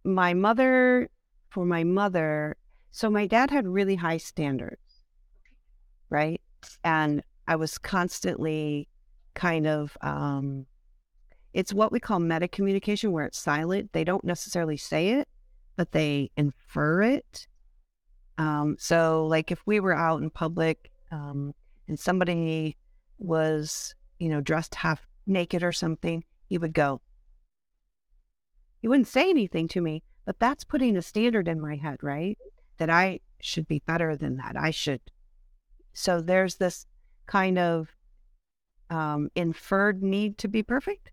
my 0.04 0.32
mother, 0.32 1.10
for 1.50 1.64
my 1.66 1.84
mother, 1.84 2.56
so 2.92 3.10
my 3.10 3.26
dad 3.26 3.50
had 3.50 3.66
really 3.66 3.96
high 3.96 4.18
standards, 4.18 5.02
right? 6.08 6.40
And 6.84 7.22
I 7.48 7.56
was 7.56 7.76
constantly 7.78 8.88
kind 9.34 9.66
of, 9.66 9.96
um, 10.00 10.66
it's 11.52 11.72
what 11.72 11.92
we 11.92 12.00
call 12.00 12.20
meta 12.20 12.48
communication, 12.48 13.12
where 13.12 13.26
it's 13.26 13.38
silent. 13.38 13.92
They 13.92 14.04
don't 14.04 14.24
necessarily 14.24 14.76
say 14.76 15.10
it, 15.10 15.28
but 15.76 15.92
they 15.92 16.30
infer 16.36 17.02
it. 17.02 17.46
Um, 18.38 18.76
so, 18.78 19.26
like 19.26 19.50
if 19.50 19.60
we 19.66 19.80
were 19.80 19.94
out 19.94 20.22
in 20.22 20.30
public 20.30 20.90
um, 21.10 21.54
and 21.88 21.98
somebody 21.98 22.76
was, 23.18 23.94
you 24.18 24.28
know, 24.28 24.40
dressed 24.40 24.74
half 24.74 25.06
naked 25.26 25.62
or 25.62 25.72
something, 25.72 26.24
he 26.48 26.58
would 26.58 26.72
go. 26.72 27.00
He 28.80 28.88
wouldn't 28.88 29.08
say 29.08 29.28
anything 29.28 29.68
to 29.68 29.80
me, 29.80 30.02
but 30.24 30.38
that's 30.38 30.64
putting 30.64 30.96
a 30.96 31.02
standard 31.02 31.48
in 31.48 31.60
my 31.60 31.76
head, 31.76 31.98
right? 32.02 32.38
That 32.78 32.88
I 32.88 33.20
should 33.40 33.68
be 33.68 33.82
better 33.86 34.16
than 34.16 34.36
that. 34.36 34.56
I 34.56 34.70
should. 34.70 35.00
So 35.92 36.20
there's 36.20 36.54
this 36.54 36.86
kind 37.26 37.58
of 37.58 37.88
um, 38.88 39.30
inferred 39.34 40.02
need 40.02 40.38
to 40.38 40.48
be 40.48 40.62
perfect. 40.62 41.10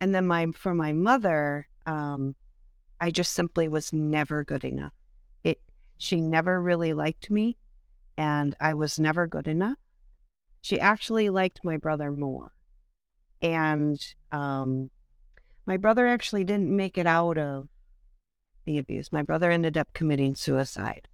And 0.00 0.14
then 0.14 0.26
my 0.26 0.46
for 0.54 0.74
my 0.74 0.92
mother, 0.92 1.68
um, 1.86 2.34
I 3.00 3.10
just 3.10 3.32
simply 3.32 3.68
was 3.68 3.92
never 3.92 4.44
good 4.44 4.64
enough. 4.64 4.92
It 5.42 5.60
she 5.98 6.20
never 6.20 6.60
really 6.60 6.92
liked 6.92 7.30
me, 7.30 7.56
and 8.16 8.54
I 8.60 8.74
was 8.74 8.98
never 8.98 9.26
good 9.26 9.48
enough. 9.48 9.78
She 10.60 10.80
actually 10.80 11.30
liked 11.30 11.60
my 11.64 11.76
brother 11.76 12.10
more, 12.10 12.52
and 13.42 13.98
um, 14.32 14.90
my 15.66 15.76
brother 15.76 16.06
actually 16.06 16.44
didn't 16.44 16.74
make 16.74 16.98
it 16.98 17.06
out 17.06 17.38
of 17.38 17.68
the 18.64 18.78
abuse. 18.78 19.12
My 19.12 19.22
brother 19.22 19.50
ended 19.50 19.76
up 19.76 19.88
committing 19.92 20.34
suicide. 20.34 21.08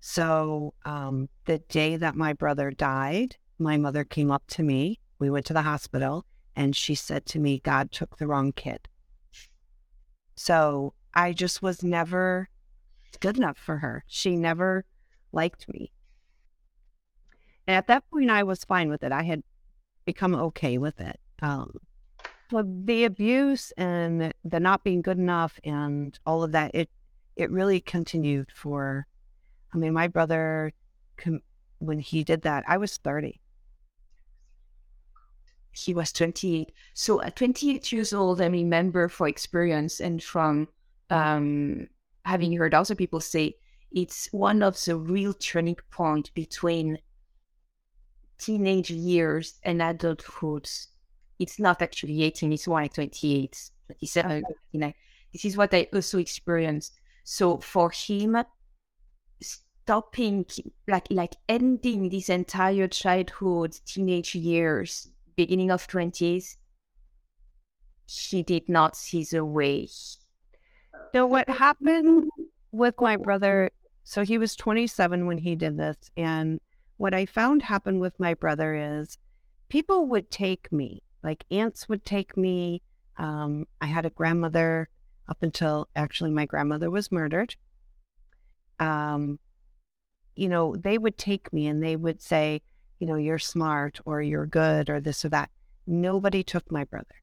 So 0.00 0.74
um, 0.84 1.28
the 1.44 1.58
day 1.58 1.96
that 1.96 2.16
my 2.16 2.32
brother 2.32 2.70
died, 2.72 3.36
my 3.58 3.76
mother 3.76 4.02
came 4.02 4.32
up 4.32 4.42
to 4.48 4.62
me. 4.62 4.98
We 5.20 5.30
went 5.30 5.46
to 5.46 5.52
the 5.52 5.62
hospital, 5.62 6.26
and 6.56 6.76
she 6.76 6.94
said 6.94 7.26
to 7.26 7.38
me, 7.38 7.60
"God 7.60 7.92
took 7.92 8.18
the 8.18 8.26
wrong 8.26 8.52
kid." 8.52 8.88
So 10.34 10.94
I 11.14 11.32
just 11.32 11.62
was 11.62 11.82
never 11.82 12.48
good 13.20 13.36
enough 13.36 13.58
for 13.58 13.78
her. 13.78 14.04
She 14.06 14.36
never 14.36 14.84
liked 15.32 15.68
me. 15.68 15.92
And 17.66 17.76
at 17.76 17.86
that 17.86 18.08
point, 18.10 18.30
I 18.30 18.42
was 18.42 18.64
fine 18.64 18.88
with 18.88 19.02
it. 19.02 19.12
I 19.12 19.22
had 19.22 19.42
become 20.04 20.34
okay 20.34 20.78
with 20.78 21.00
it. 21.00 21.20
Um, 21.42 21.78
the 22.50 23.04
abuse 23.04 23.72
and 23.76 24.32
the 24.44 24.60
not 24.60 24.84
being 24.84 25.02
good 25.02 25.18
enough 25.18 25.58
and 25.64 26.18
all 26.26 26.42
of 26.42 26.52
that, 26.52 26.74
it 26.74 26.90
it 27.36 27.50
really 27.50 27.80
continued 27.80 28.50
for. 28.54 29.06
I 29.72 29.78
mean, 29.78 29.94
my 29.94 30.08
brother, 30.08 30.72
when 31.78 31.98
he 31.98 32.24
did 32.24 32.42
that, 32.42 32.64
I 32.66 32.76
was 32.76 32.96
thirty. 32.98 33.40
He 35.72 35.94
was 35.94 36.12
28. 36.12 36.72
So 36.94 37.22
at 37.22 37.36
28 37.36 37.92
years 37.92 38.12
old, 38.12 38.40
I 38.40 38.46
remember 38.46 39.08
for 39.08 39.26
experience 39.26 40.00
and 40.00 40.22
from 40.22 40.68
um, 41.10 41.88
having 42.24 42.56
heard 42.56 42.74
other 42.74 42.94
people 42.94 43.20
say, 43.20 43.56
it's 43.90 44.28
one 44.32 44.62
of 44.62 44.82
the 44.84 44.96
real 44.96 45.34
turning 45.34 45.76
point 45.90 46.32
between 46.34 46.98
teenage 48.38 48.90
years 48.90 49.58
and 49.62 49.82
adulthood. 49.82 50.68
It's 51.38 51.58
not 51.58 51.82
actually 51.82 52.22
18, 52.22 52.52
it's 52.52 52.66
more 52.66 52.82
like 52.82 52.94
28, 52.94 53.70
27, 53.86 54.42
29. 54.70 54.94
This 55.32 55.44
is 55.44 55.56
what 55.56 55.74
I 55.74 55.88
also 55.92 56.18
experienced. 56.18 57.00
So 57.24 57.58
for 57.58 57.90
him, 57.90 58.36
stopping, 59.40 60.46
like 60.88 61.06
like 61.10 61.34
ending 61.48 62.08
this 62.08 62.28
entire 62.28 62.88
childhood, 62.88 63.78
teenage 63.86 64.34
years, 64.34 65.08
beginning 65.36 65.70
of 65.70 65.86
20s, 65.86 66.56
he 68.06 68.42
did 68.42 68.68
not 68.68 68.96
see 68.96 69.24
the 69.24 69.44
way. 69.44 69.88
So 71.12 71.26
what 71.26 71.48
happened 71.48 72.30
with 72.70 72.94
my 73.00 73.16
brother? 73.16 73.70
So 74.04 74.24
he 74.24 74.38
was 74.38 74.56
27 74.56 75.26
when 75.26 75.38
he 75.38 75.54
did 75.54 75.76
this, 75.76 75.96
and 76.16 76.60
what 76.96 77.14
I 77.14 77.26
found 77.26 77.62
happened 77.62 78.00
with 78.00 78.18
my 78.18 78.34
brother 78.34 78.74
is 78.74 79.18
people 79.68 80.06
would 80.06 80.30
take 80.30 80.70
me, 80.72 81.02
like 81.22 81.44
aunts 81.50 81.88
would 81.88 82.04
take 82.04 82.36
me. 82.36 82.82
Um, 83.16 83.66
I 83.80 83.86
had 83.86 84.06
a 84.06 84.10
grandmother 84.10 84.88
up 85.28 85.42
until 85.42 85.88
actually 85.94 86.30
my 86.30 86.46
grandmother 86.46 86.90
was 86.90 87.12
murdered. 87.12 87.56
Um, 88.78 89.38
you 90.34 90.48
know, 90.48 90.76
they 90.76 90.98
would 90.98 91.18
take 91.18 91.52
me 91.52 91.66
and 91.66 91.82
they 91.82 91.96
would 91.96 92.22
say, 92.22 92.62
you 93.02 93.08
know, 93.08 93.16
you're 93.16 93.36
smart 93.36 93.98
or 94.04 94.22
you're 94.22 94.46
good 94.46 94.88
or 94.88 95.00
this 95.00 95.24
or 95.24 95.28
that. 95.28 95.50
Nobody 95.88 96.44
took 96.44 96.70
my 96.70 96.84
brother. 96.84 97.16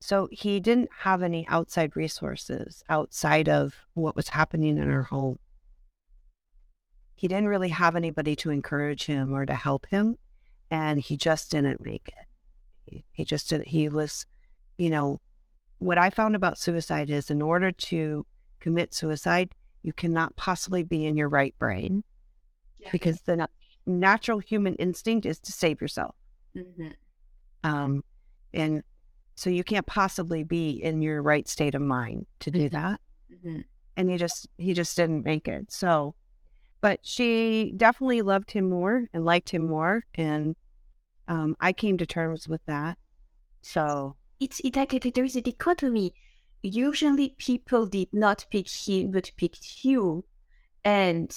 So 0.00 0.28
he 0.30 0.60
didn't 0.60 0.90
have 0.98 1.22
any 1.22 1.48
outside 1.48 1.96
resources 1.96 2.84
outside 2.90 3.48
of 3.48 3.74
what 3.94 4.14
was 4.14 4.28
happening 4.28 4.76
in 4.76 4.90
our 4.90 5.04
home. 5.04 5.38
He 7.14 7.26
didn't 7.26 7.48
really 7.48 7.70
have 7.70 7.96
anybody 7.96 8.36
to 8.36 8.50
encourage 8.50 9.06
him 9.06 9.32
or 9.32 9.46
to 9.46 9.54
help 9.54 9.86
him. 9.86 10.18
And 10.70 11.00
he 11.00 11.16
just 11.16 11.50
didn't 11.50 11.82
make 11.82 12.12
it. 12.88 13.02
He, 13.12 13.24
just 13.24 13.48
didn't, 13.48 13.68
he 13.68 13.88
was, 13.88 14.26
you 14.76 14.90
know, 14.90 15.22
what 15.78 15.96
I 15.96 16.10
found 16.10 16.36
about 16.36 16.58
suicide 16.58 17.08
is 17.08 17.30
in 17.30 17.40
order 17.40 17.72
to 17.72 18.26
commit 18.60 18.92
suicide, 18.92 19.54
you 19.82 19.94
cannot 19.94 20.36
possibly 20.36 20.82
be 20.82 21.06
in 21.06 21.16
your 21.16 21.30
right 21.30 21.54
brain 21.58 22.04
Yeah. 22.78 22.90
because 22.92 23.22
the 23.22 23.36
na- 23.36 23.46
natural 23.86 24.38
human 24.38 24.74
instinct 24.76 25.26
is 25.26 25.38
to 25.40 25.52
save 25.52 25.80
yourself. 25.80 26.14
Mm-hmm. 26.56 26.88
Um, 27.64 28.04
and 28.54 28.82
so 29.34 29.50
you 29.50 29.64
can't 29.64 29.86
possibly 29.86 30.44
be 30.44 30.70
in 30.70 31.02
your 31.02 31.22
right 31.22 31.46
state 31.48 31.74
of 31.74 31.82
mind 31.82 32.26
to 32.40 32.50
do 32.50 32.68
that. 32.70 33.00
Mm-hmm. 33.32 33.60
And 33.96 34.10
he 34.10 34.16
just 34.16 34.48
he 34.58 34.74
just 34.74 34.96
didn't 34.96 35.24
make 35.24 35.48
it. 35.48 35.70
So 35.70 36.14
but 36.80 37.00
she 37.02 37.72
definitely 37.76 38.22
loved 38.22 38.50
him 38.50 38.70
more 38.70 39.08
and 39.12 39.24
liked 39.24 39.50
him 39.50 39.66
more. 39.66 40.04
And 40.14 40.54
um, 41.28 41.56
I 41.60 41.72
came 41.72 41.98
to 41.98 42.06
terms 42.06 42.46
with 42.48 42.64
that. 42.66 42.98
So 43.62 44.16
It's 44.38 44.60
it, 44.60 44.76
like 44.76 45.14
there 45.14 45.24
is 45.24 45.36
a 45.36 45.40
dichotomy. 45.40 46.14
Usually 46.62 47.34
people 47.38 47.86
did 47.86 48.08
not 48.12 48.46
pick 48.50 48.70
him 48.70 49.10
but 49.10 49.32
picked 49.36 49.84
you. 49.84 50.24
And 50.84 51.34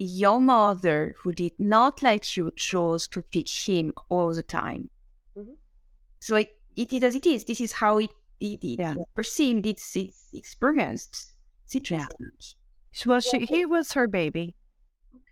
your 0.00 0.40
mother, 0.40 1.14
who 1.18 1.32
did 1.32 1.52
not 1.58 2.02
like 2.02 2.36
you, 2.36 2.50
chose 2.56 3.06
to 3.08 3.22
teach 3.30 3.66
him 3.66 3.92
all 4.08 4.32
the 4.32 4.42
time. 4.42 4.88
Mm-hmm. 5.36 5.52
So 6.20 6.36
it, 6.36 6.56
it 6.74 6.92
is 6.92 7.02
as 7.02 7.14
it 7.14 7.26
is. 7.26 7.44
This 7.44 7.60
is 7.60 7.72
how 7.72 7.98
it, 7.98 8.10
it, 8.40 8.64
it 8.64 8.78
yeah. 8.78 8.94
perceived, 9.14 9.66
it's, 9.66 9.94
it's 9.94 10.28
experienced. 10.32 11.34
It's 11.70 11.90
Yeah. 11.90 12.06
Well, 13.06 13.20
she, 13.20 13.40
he 13.40 13.66
was 13.66 13.92
her 13.92 14.08
baby. 14.08 14.54
Okay. 15.14 15.22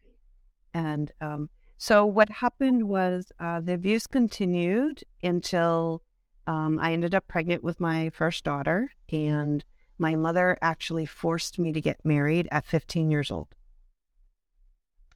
And 0.75 1.13
um, 1.23 1.49
so 1.79 2.05
what 2.05 2.29
happened 2.29 2.89
was 2.89 3.33
uh, 3.41 3.61
the 3.61 3.73
abuse 3.73 4.07
continued 4.07 5.03
until 5.23 6.03
um, 6.47 6.79
I 6.79 6.93
ended 6.93 7.15
up 7.15 7.27
pregnant 7.27 7.65
with 7.65 7.81
my 7.81 8.11
first 8.11 8.45
daughter. 8.45 8.93
And 9.11 9.65
my 9.99 10.15
mother 10.15 10.59
actually 10.61 11.07
forced 11.07 11.59
me 11.59 11.73
to 11.73 11.81
get 11.81 12.05
married 12.05 12.49
at 12.53 12.67
15 12.67 13.11
years 13.11 13.31
old. 13.31 13.49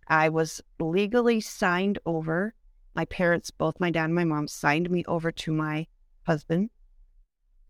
I 0.09 0.28
was 0.28 0.61
legally 0.78 1.40
signed 1.40 1.99
over. 2.04 2.54
My 2.94 3.04
parents, 3.06 3.50
both 3.50 3.80
my 3.80 3.90
dad 3.90 4.06
and 4.06 4.14
my 4.14 4.25
mom, 4.25 4.49
signed 4.49 4.90
me 4.90 5.04
over 5.06 5.32
to 5.32 5.52
my 5.52 5.87
husband 6.26 6.71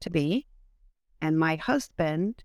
to 0.01 0.11
be. 0.11 0.47
And 1.21 1.39
my 1.39 1.57
husband 1.57 2.43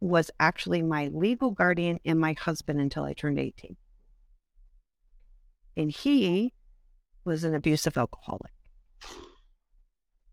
was 0.00 0.30
actually 0.38 0.82
my 0.82 1.08
legal 1.08 1.50
guardian 1.50 1.98
and 2.04 2.20
my 2.20 2.34
husband 2.34 2.80
until 2.80 3.04
I 3.04 3.14
turned 3.14 3.38
18. 3.38 3.76
And 5.76 5.90
he 5.90 6.52
was 7.24 7.44
an 7.44 7.54
abusive 7.54 7.96
alcoholic. 7.96 8.52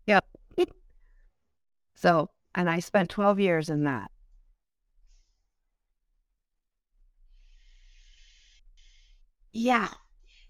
Yep. 0.06 0.24
so, 1.94 2.30
and 2.54 2.68
I 2.70 2.80
spent 2.80 3.10
12 3.10 3.40
years 3.40 3.70
in 3.70 3.84
that. 3.84 4.10
Yeah. 9.56 9.88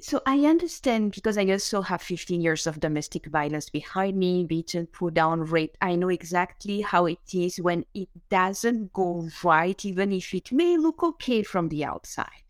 So 0.00 0.20
I 0.26 0.40
understand 0.46 1.12
because 1.12 1.38
I 1.38 1.46
also 1.46 1.80
have 1.80 2.02
15 2.02 2.40
years 2.40 2.66
of 2.66 2.80
domestic 2.80 3.26
violence 3.26 3.70
behind 3.70 4.16
me, 4.16 4.44
beaten, 4.44 4.88
put 4.88 5.14
down, 5.14 5.42
raped. 5.42 5.78
I 5.80 5.94
know 5.94 6.08
exactly 6.08 6.80
how 6.80 7.06
it 7.06 7.32
is 7.32 7.60
when 7.60 7.84
it 7.94 8.08
doesn't 8.28 8.92
go 8.92 9.28
right, 9.44 9.84
even 9.84 10.12
if 10.12 10.34
it 10.34 10.50
may 10.50 10.76
look 10.76 11.04
okay 11.04 11.44
from 11.44 11.68
the 11.68 11.84
outside. 11.84 12.42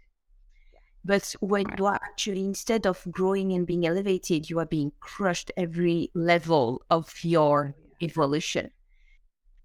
But 1.04 1.36
when 1.40 1.66
you 1.76 1.84
are 1.84 2.00
actually, 2.02 2.40
instead 2.40 2.86
of 2.86 3.06
growing 3.10 3.52
and 3.52 3.66
being 3.66 3.86
elevated, 3.86 4.48
you 4.48 4.58
are 4.58 4.66
being 4.66 4.92
crushed 5.00 5.52
every 5.58 6.10
level 6.14 6.80
of 6.88 7.22
your 7.22 7.74
oh, 7.76 7.96
evolution. 8.00 8.70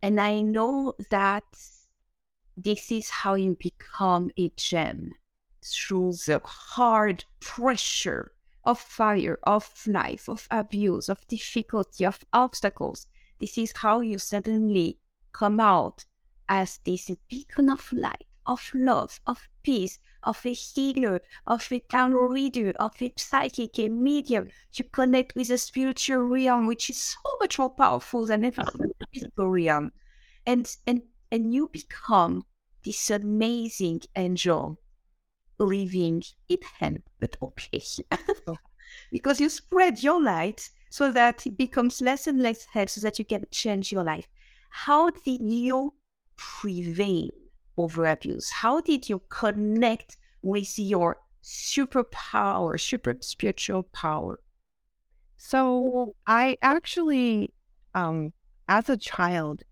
And 0.03 0.19
I 0.19 0.41
know 0.41 0.95
that 1.09 1.45
this 2.57 2.91
is 2.91 3.09
how 3.09 3.35
you 3.35 3.55
become 3.57 4.29
a 4.37 4.49
gem 4.57 5.13
through 5.63 6.13
the 6.25 6.41
hard 6.43 7.23
pressure 7.39 8.33
of 8.63 8.79
fire, 8.79 9.39
of 9.43 9.87
life, 9.87 10.29
of 10.29 10.47
abuse, 10.51 11.09
of 11.09 11.27
difficulty, 11.27 12.05
of 12.05 12.19
obstacles. 12.33 13.07
This 13.39 13.57
is 13.57 13.71
how 13.77 14.01
you 14.01 14.19
suddenly 14.19 14.99
come 15.33 15.59
out 15.59 16.05
as 16.47 16.79
this 16.85 17.09
beacon 17.29 17.69
of 17.69 17.91
light, 17.93 18.27
of 18.45 18.71
love, 18.73 19.19
of 19.25 19.47
peace, 19.63 19.99
of 20.23 20.45
a 20.45 20.53
healer, 20.53 21.21
of 21.47 21.71
a 21.71 21.79
tarot 21.79 22.27
reader, 22.27 22.71
of 22.79 23.01
a 23.01 23.13
psychic, 23.17 23.79
a 23.79 23.89
medium. 23.89 24.49
You 24.73 24.85
connect 24.85 25.35
with 25.35 25.49
a 25.49 25.57
spiritual 25.57 26.23
realm, 26.23 26.67
which 26.67 26.89
is 26.89 26.97
so 26.97 27.37
much 27.39 27.57
more 27.57 27.69
powerful 27.69 28.25
than 28.25 28.45
ever 28.45 28.63
physical 29.13 29.49
realm. 29.49 29.91
And, 30.45 30.75
and, 30.85 31.01
and 31.31 31.53
you 31.53 31.69
become 31.69 32.45
this 32.83 33.09
amazing 33.09 34.01
angel 34.15 34.77
living 35.61 36.23
in 36.49 36.57
heaven, 36.79 37.03
but 37.19 37.37
okay. 37.41 37.81
because 39.11 39.39
you 39.39 39.49
spread 39.49 40.01
your 40.03 40.21
light 40.21 40.69
so 40.89 41.11
that 41.11 41.45
it 41.47 41.57
becomes 41.57 42.01
less 42.01 42.27
and 42.27 42.41
less 42.41 42.65
hell 42.65 42.87
so 42.87 43.01
that 43.01 43.17
you 43.19 43.25
can 43.25 43.45
change 43.51 43.91
your 43.91 44.03
life. 44.03 44.27
How 44.69 45.09
did 45.09 45.41
you 45.41 45.93
prevail 46.35 47.29
over 47.77 48.05
abuse? 48.05 48.49
How 48.49 48.81
did 48.81 49.07
you 49.09 49.21
connect 49.29 50.17
with 50.41 50.77
your 50.77 51.17
superpower, 51.43 52.79
super 52.79 53.15
spiritual 53.21 53.83
power? 53.83 54.39
So 55.37 56.15
I 56.27 56.57
actually, 56.61 57.53
um, 57.95 58.33
as 58.67 58.89
a 58.89 58.97
child, 58.97 59.63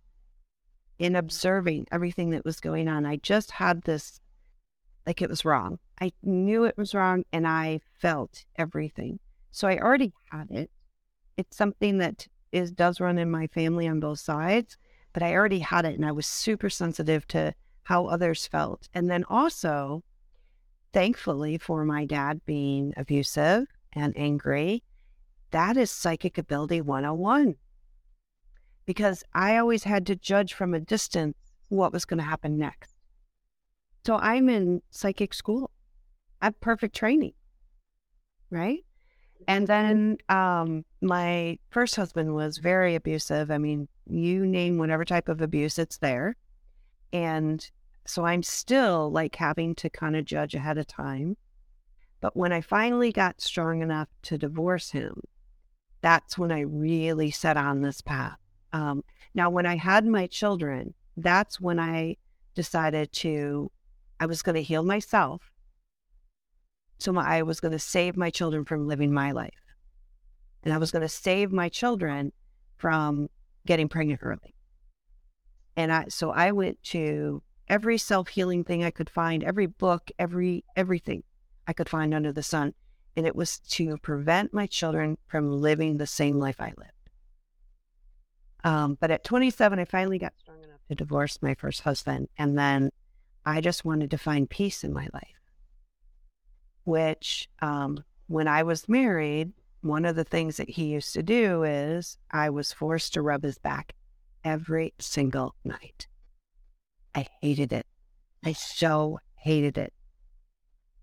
in 0.97 1.15
observing 1.15 1.87
everything 1.91 2.31
that 2.31 2.43
was 2.43 2.59
going 2.59 2.87
on, 2.87 3.05
I 3.05 3.17
just 3.17 3.51
had 3.51 3.83
this 3.83 4.19
like 5.05 5.21
it 5.21 5.29
was 5.29 5.45
wrong. 5.45 5.79
I 6.01 6.11
knew 6.23 6.63
it 6.63 6.77
was 6.77 6.93
wrong 6.93 7.23
and 7.33 7.47
I 7.47 7.81
felt 7.99 8.45
everything. 8.57 9.19
So 9.51 9.67
I 9.67 9.77
already 9.77 10.13
had 10.31 10.49
it. 10.51 10.69
It's 11.37 11.57
something 11.57 11.97
that 11.99 12.27
is 12.51 12.71
does 12.71 12.99
run 12.99 13.17
in 13.17 13.31
my 13.31 13.47
family 13.47 13.87
on 13.87 13.99
both 13.99 14.19
sides, 14.19 14.77
but 15.13 15.23
I 15.23 15.33
already 15.33 15.59
had 15.59 15.85
it 15.85 15.95
and 15.95 16.05
I 16.05 16.11
was 16.11 16.25
super 16.25 16.69
sensitive 16.69 17.27
to 17.29 17.53
how 17.83 18.05
others 18.05 18.47
felt. 18.47 18.87
And 18.93 19.09
then 19.09 19.23
also, 19.29 20.03
thankfully 20.93 21.57
for 21.57 21.85
my 21.85 22.05
dad 22.05 22.41
being 22.45 22.93
abusive 22.97 23.67
and 23.93 24.13
angry, 24.17 24.83
that 25.51 25.77
is 25.77 25.89
psychic 25.89 26.37
ability 26.37 26.81
101. 26.81 27.55
Because 28.85 29.23
I 29.33 29.57
always 29.57 29.83
had 29.83 30.05
to 30.07 30.15
judge 30.15 30.53
from 30.53 30.73
a 30.73 30.79
distance 30.79 31.35
what 31.69 31.93
was 31.93 32.05
going 32.05 32.17
to 32.17 32.23
happen 32.23 32.57
next. 32.57 32.95
So 34.05 34.17
I'm 34.17 34.49
in 34.49 34.81
psychic 34.89 35.33
school. 35.33 35.71
I 36.41 36.45
have 36.45 36.59
perfect 36.61 36.95
training. 36.95 37.33
Right. 38.49 38.85
And 39.47 39.67
then 39.67 40.17
um, 40.29 40.83
my 41.01 41.57
first 41.69 41.95
husband 41.95 42.33
was 42.33 42.57
very 42.57 42.95
abusive. 42.95 43.51
I 43.51 43.57
mean, 43.57 43.87
you 44.07 44.45
name 44.45 44.77
whatever 44.77 45.05
type 45.05 45.29
of 45.29 45.41
abuse, 45.41 45.79
it's 45.79 45.97
there. 45.97 46.35
And 47.13 47.69
so 48.05 48.25
I'm 48.25 48.43
still 48.43 49.11
like 49.11 49.35
having 49.35 49.75
to 49.75 49.89
kind 49.89 50.15
of 50.15 50.25
judge 50.25 50.55
ahead 50.55 50.77
of 50.77 50.87
time. 50.87 51.37
But 52.21 52.35
when 52.35 52.51
I 52.51 52.61
finally 52.61 53.11
got 53.11 53.41
strong 53.41 53.81
enough 53.81 54.09
to 54.23 54.37
divorce 54.37 54.91
him, 54.91 55.21
that's 56.01 56.37
when 56.37 56.51
I 56.51 56.61
really 56.61 57.31
set 57.31 57.57
on 57.57 57.81
this 57.81 58.01
path. 58.01 58.37
Um, 58.73 59.03
now, 59.33 59.49
when 59.49 59.65
I 59.65 59.77
had 59.77 60.05
my 60.05 60.27
children, 60.27 60.93
that's 61.17 61.59
when 61.59 61.79
I 61.79 62.17
decided 62.55 63.11
to 63.13 63.71
I 64.19 64.25
was 64.25 64.41
going 64.41 64.55
to 64.55 64.61
heal 64.61 64.83
myself. 64.83 65.51
So 66.99 67.13
my, 67.13 67.37
I 67.37 67.41
was 67.43 67.59
going 67.59 67.71
to 67.71 67.79
save 67.79 68.17
my 68.17 68.29
children 68.29 68.65
from 68.65 68.87
living 68.87 69.13
my 69.13 69.31
life. 69.31 69.53
And 70.63 70.73
I 70.73 70.77
was 70.77 70.91
going 70.91 71.01
to 71.01 71.09
save 71.09 71.51
my 71.51 71.69
children 71.69 72.33
from 72.75 73.29
getting 73.65 73.87
pregnant 73.87 74.19
early. 74.21 74.55
And 75.77 75.91
I, 75.91 76.05
so 76.09 76.31
I 76.31 76.51
went 76.51 76.81
to 76.83 77.41
every 77.69 77.97
self 77.97 78.27
healing 78.27 78.65
thing 78.65 78.83
I 78.83 78.91
could 78.91 79.09
find, 79.09 79.43
every 79.43 79.67
book, 79.67 80.11
every, 80.19 80.65
everything 80.75 81.23
I 81.67 81.73
could 81.73 81.87
find 81.87 82.13
under 82.13 82.33
the 82.33 82.43
sun. 82.43 82.73
And 83.15 83.25
it 83.25 83.35
was 83.35 83.59
to 83.59 83.97
prevent 83.97 84.53
my 84.53 84.65
children 84.65 85.17
from 85.27 85.61
living 85.61 85.97
the 85.97 86.07
same 86.07 86.37
life 86.37 86.59
I 86.59 86.73
lived. 86.77 86.91
Um, 88.63 88.97
but 88.99 89.11
at 89.11 89.23
27, 89.23 89.79
I 89.79 89.85
finally 89.85 90.19
got 90.19 90.33
strong 90.37 90.61
enough 90.63 90.79
to 90.89 90.95
divorce 90.95 91.39
my 91.41 91.55
first 91.55 91.81
husband. 91.81 92.27
And 92.37 92.57
then 92.57 92.91
I 93.49 93.61
just 93.61 93.83
wanted 93.83 94.11
to 94.11 94.17
find 94.17 94.49
peace 94.49 94.83
in 94.83 94.93
my 94.93 95.07
life. 95.11 95.41
Which, 96.83 97.49
um, 97.61 98.03
when 98.27 98.47
I 98.47 98.61
was 98.61 98.87
married, 98.87 99.53
one 99.81 100.05
of 100.05 100.15
the 100.15 100.23
things 100.23 100.57
that 100.57 100.69
he 100.69 100.85
used 100.85 101.13
to 101.13 101.23
do 101.23 101.63
is 101.63 102.17
I 102.29 102.51
was 102.51 102.71
forced 102.71 103.13
to 103.13 103.23
rub 103.23 103.43
his 103.43 103.57
back 103.57 103.93
every 104.43 104.93
single 104.99 105.55
night. 105.63 106.07
I 107.15 107.25
hated 107.41 107.73
it. 107.73 107.87
I 108.45 108.53
so 108.53 109.19
hated 109.35 109.79
it. 109.79 109.93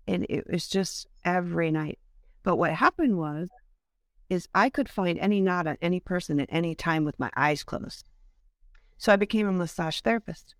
And 0.07 0.25
it 0.29 0.45
was 0.49 0.69
just 0.69 1.07
every 1.25 1.69
night. 1.69 1.99
But 2.43 2.55
what 2.55 2.71
happened 2.71 3.17
was, 3.17 3.49
is 4.29 4.47
I 4.55 4.69
could 4.69 4.89
find 4.89 5.19
any 5.19 5.41
knot 5.41 5.67
on 5.67 5.77
any 5.81 5.99
person 5.99 6.39
at 6.39 6.49
any 6.51 6.75
time 6.75 7.03
with 7.03 7.19
my 7.19 7.29
eyes 7.35 7.63
closed. 7.63 8.07
So 8.97 9.11
I 9.11 9.17
became 9.17 9.47
a 9.47 9.51
massage 9.51 9.99
therapist. 9.99 10.55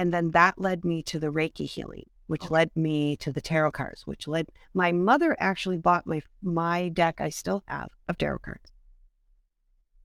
And 0.00 0.14
then 0.14 0.30
that 0.30 0.58
led 0.58 0.82
me 0.82 1.02
to 1.02 1.20
the 1.20 1.26
Reiki 1.26 1.68
healing, 1.68 2.08
which 2.26 2.50
led 2.50 2.74
me 2.74 3.18
to 3.18 3.30
the 3.30 3.42
tarot 3.42 3.72
cards, 3.72 4.06
which 4.06 4.26
led 4.26 4.48
my 4.72 4.92
mother 4.92 5.36
actually 5.38 5.76
bought 5.76 6.06
my 6.06 6.22
my 6.40 6.88
deck 6.88 7.20
I 7.20 7.28
still 7.28 7.62
have 7.68 7.90
of 8.08 8.16
tarot 8.16 8.38
cards. 8.38 8.72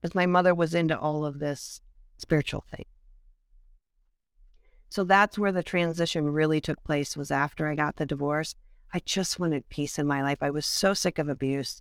Because 0.02 0.14
my 0.14 0.26
mother 0.26 0.54
was 0.54 0.74
into 0.74 0.98
all 0.98 1.24
of 1.24 1.38
this 1.38 1.80
spiritual 2.18 2.62
thing. 2.70 2.84
So 4.90 5.02
that's 5.02 5.38
where 5.38 5.50
the 5.50 5.62
transition 5.62 6.26
really 6.26 6.60
took 6.60 6.84
place 6.84 7.16
was 7.16 7.30
after 7.30 7.66
I 7.66 7.74
got 7.74 7.96
the 7.96 8.04
divorce. 8.04 8.54
I 8.92 9.00
just 9.06 9.40
wanted 9.40 9.66
peace 9.70 9.98
in 9.98 10.06
my 10.06 10.22
life. 10.22 10.42
I 10.42 10.50
was 10.50 10.66
so 10.66 10.92
sick 10.92 11.18
of 11.18 11.30
abuse. 11.30 11.80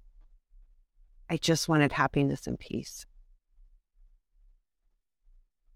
I 1.29 1.35
just 1.35 1.67
wanted 1.67 1.91
happiness 1.91 2.47
and 2.47 2.57
peace. 2.57 3.05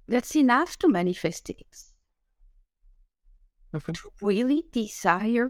That's 0.07 0.37
enough 0.37 0.77
to 0.77 0.87
manifest 0.87 1.49
it. 3.73 3.95
to 3.95 4.11
really 4.21 4.65
desire 4.71 5.49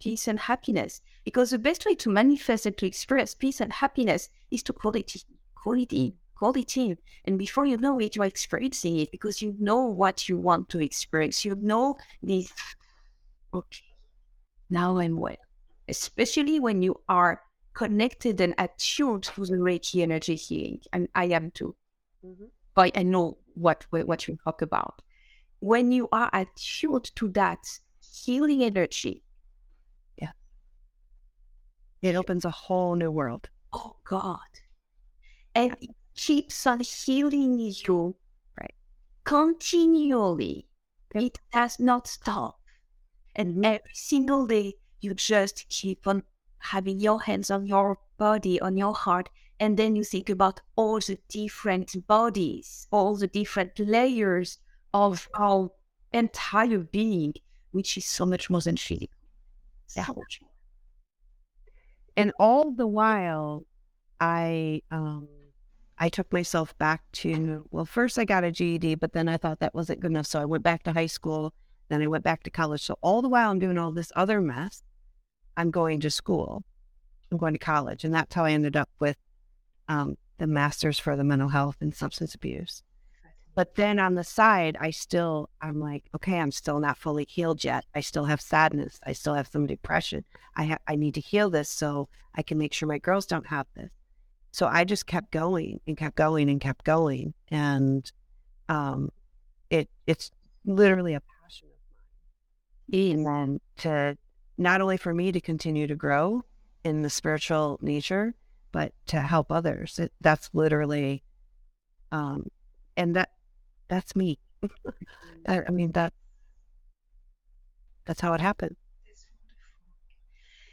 peace 0.00 0.28
and 0.28 0.38
happiness. 0.38 1.00
Because 1.24 1.50
the 1.50 1.58
best 1.58 1.84
way 1.86 1.94
to 1.96 2.10
manifest 2.10 2.66
and 2.66 2.76
to 2.78 2.86
express 2.86 3.34
peace 3.34 3.60
and 3.60 3.72
happiness 3.72 4.28
is 4.50 4.62
to 4.64 4.72
call 4.72 4.96
it, 4.96 5.12
call 5.54 5.74
it 5.74 5.92
in, 5.92 6.14
call 6.38 6.56
it 6.56 6.76
in. 6.76 6.96
And 7.24 7.38
before 7.38 7.66
you 7.66 7.76
know 7.76 7.98
it, 7.98 8.16
you're 8.16 8.24
experiencing 8.24 8.98
it 8.98 9.10
because 9.10 9.42
you 9.42 9.54
know 9.58 9.82
what 9.82 10.28
you 10.28 10.38
want 10.38 10.68
to 10.70 10.80
experience. 10.80 11.44
You 11.44 11.56
know 11.56 11.96
this, 12.22 12.52
okay, 13.52 13.84
now 14.70 14.98
I'm 14.98 15.16
well. 15.16 15.36
Especially 15.88 16.60
when 16.60 16.82
you 16.82 17.00
are 17.08 17.42
connected 17.74 18.40
and 18.40 18.54
attuned 18.58 19.24
to 19.24 19.44
the 19.44 19.54
Reiki 19.54 20.02
energy 20.02 20.34
healing. 20.34 20.80
And 20.92 21.08
I 21.14 21.26
am 21.26 21.50
too. 21.50 21.74
Mm-hmm. 22.24 22.44
But 22.74 22.96
I 22.96 23.02
know 23.02 23.38
what, 23.54 23.86
what 23.90 24.28
you 24.28 24.38
talk 24.44 24.62
about. 24.62 25.02
When 25.60 25.92
you 25.92 26.08
are 26.12 26.30
attuned 26.32 27.14
to 27.16 27.28
that 27.30 27.80
healing 28.00 28.62
energy, 28.62 29.24
yeah, 30.16 30.32
it 32.00 32.14
opens 32.14 32.44
a 32.44 32.50
whole 32.50 32.94
new 32.94 33.10
world. 33.10 33.48
Oh 33.72 33.96
God. 34.04 34.38
And 35.54 35.76
it 35.80 35.90
keeps 36.14 36.66
on 36.66 36.80
healing 36.80 37.58
you 37.58 38.14
right 38.60 38.74
continually. 39.24 40.66
It 41.14 41.38
does 41.52 41.80
not 41.80 42.06
stop. 42.06 42.60
And 43.34 43.64
every 43.64 43.90
single 43.92 44.46
day 44.46 44.74
you 45.00 45.14
just 45.14 45.68
keep 45.68 46.06
on 46.06 46.22
having 46.58 47.00
your 47.00 47.20
hands 47.22 47.50
on 47.50 47.66
your 47.66 47.98
body, 48.16 48.60
on 48.60 48.76
your 48.76 48.94
heart, 48.94 49.28
and 49.60 49.76
then 49.76 49.96
you 49.96 50.04
think 50.04 50.28
about 50.28 50.60
all 50.76 51.00
the 51.00 51.18
different 51.28 52.06
bodies, 52.06 52.86
all 52.90 53.16
the 53.16 53.26
different 53.26 53.78
layers 53.78 54.58
of 54.94 55.28
our 55.38 55.70
entire 56.12 56.78
being, 56.78 57.34
which 57.72 57.96
is 57.96 58.04
so 58.04 58.24
much 58.26 58.50
more 58.50 58.60
than 58.60 58.76
physical. 58.76 59.08
So. 59.86 60.02
And 62.16 62.32
all 62.38 62.72
the 62.72 62.86
while, 62.86 63.64
I 64.20 64.82
um, 64.90 65.28
I 65.98 66.08
took 66.08 66.32
myself 66.32 66.76
back 66.78 67.02
to 67.12 67.66
well, 67.70 67.84
first 67.84 68.18
I 68.18 68.24
got 68.24 68.44
a 68.44 68.50
GED, 68.50 68.96
but 68.96 69.12
then 69.12 69.28
I 69.28 69.36
thought 69.36 69.60
that 69.60 69.74
wasn't 69.74 70.00
good 70.00 70.10
enough, 70.10 70.26
so 70.26 70.40
I 70.40 70.44
went 70.44 70.64
back 70.64 70.82
to 70.84 70.92
high 70.92 71.06
school. 71.06 71.54
Then 71.88 72.02
I 72.02 72.06
went 72.06 72.24
back 72.24 72.42
to 72.42 72.50
college. 72.50 72.82
So 72.82 72.98
all 73.00 73.22
the 73.22 73.28
while 73.28 73.50
I'm 73.50 73.58
doing 73.58 73.78
all 73.78 73.92
this 73.92 74.12
other 74.14 74.40
mess, 74.40 74.82
I'm 75.56 75.70
going 75.70 76.00
to 76.00 76.10
school. 76.10 76.62
I'm 77.30 77.38
going 77.38 77.54
to 77.54 77.58
college, 77.58 78.04
and 78.04 78.14
that's 78.14 78.34
how 78.34 78.44
I 78.44 78.52
ended 78.52 78.76
up 78.76 78.90
with 79.00 79.16
um, 79.88 80.16
the 80.38 80.46
Masters 80.46 80.98
for 80.98 81.16
the 81.16 81.24
Mental 81.24 81.48
Health 81.48 81.76
and 81.80 81.94
Substance 81.94 82.34
Abuse. 82.34 82.82
But 83.58 83.74
then 83.74 83.98
on 83.98 84.14
the 84.14 84.22
side, 84.22 84.76
I 84.78 84.92
still, 84.92 85.50
I'm 85.60 85.80
like, 85.80 86.04
okay, 86.14 86.38
I'm 86.38 86.52
still 86.52 86.78
not 86.78 86.96
fully 86.96 87.26
healed 87.28 87.64
yet. 87.64 87.84
I 87.92 88.02
still 88.02 88.26
have 88.26 88.40
sadness. 88.40 89.00
I 89.04 89.12
still 89.14 89.34
have 89.34 89.48
some 89.48 89.66
depression. 89.66 90.24
I 90.54 90.66
ha- 90.66 90.78
I 90.86 90.94
need 90.94 91.14
to 91.14 91.20
heal 91.20 91.50
this 91.50 91.68
so 91.68 92.08
I 92.36 92.42
can 92.42 92.56
make 92.56 92.72
sure 92.72 92.86
my 92.86 92.98
girls 92.98 93.26
don't 93.26 93.48
have 93.48 93.66
this. 93.74 93.90
So 94.52 94.68
I 94.68 94.84
just 94.84 95.08
kept 95.08 95.32
going 95.32 95.80
and 95.88 95.96
kept 95.96 96.14
going 96.14 96.48
and 96.48 96.60
kept 96.60 96.84
going, 96.84 97.34
and 97.48 98.08
um, 98.68 99.10
it 99.70 99.90
it's 100.06 100.30
literally 100.64 101.14
a 101.14 101.22
passion 101.42 101.66
of 101.66 102.94
mine. 102.94 103.26
And 103.26 103.60
to 103.78 104.16
not 104.56 104.80
only 104.80 104.98
for 104.98 105.12
me 105.12 105.32
to 105.32 105.40
continue 105.40 105.88
to 105.88 105.96
grow 105.96 106.44
in 106.84 107.02
the 107.02 107.10
spiritual 107.10 107.80
nature, 107.82 108.36
but 108.70 108.92
to 109.06 109.20
help 109.20 109.50
others. 109.50 109.98
It, 109.98 110.12
that's 110.20 110.48
literally, 110.52 111.24
um, 112.12 112.46
and 112.96 113.16
that 113.16 113.30
that's 113.88 114.14
me. 114.14 114.38
I, 115.48 115.62
I 115.66 115.70
mean 115.70 115.92
that 115.92 116.12
that's 118.04 118.20
how 118.20 118.32
it 118.32 118.40
happened. 118.40 118.76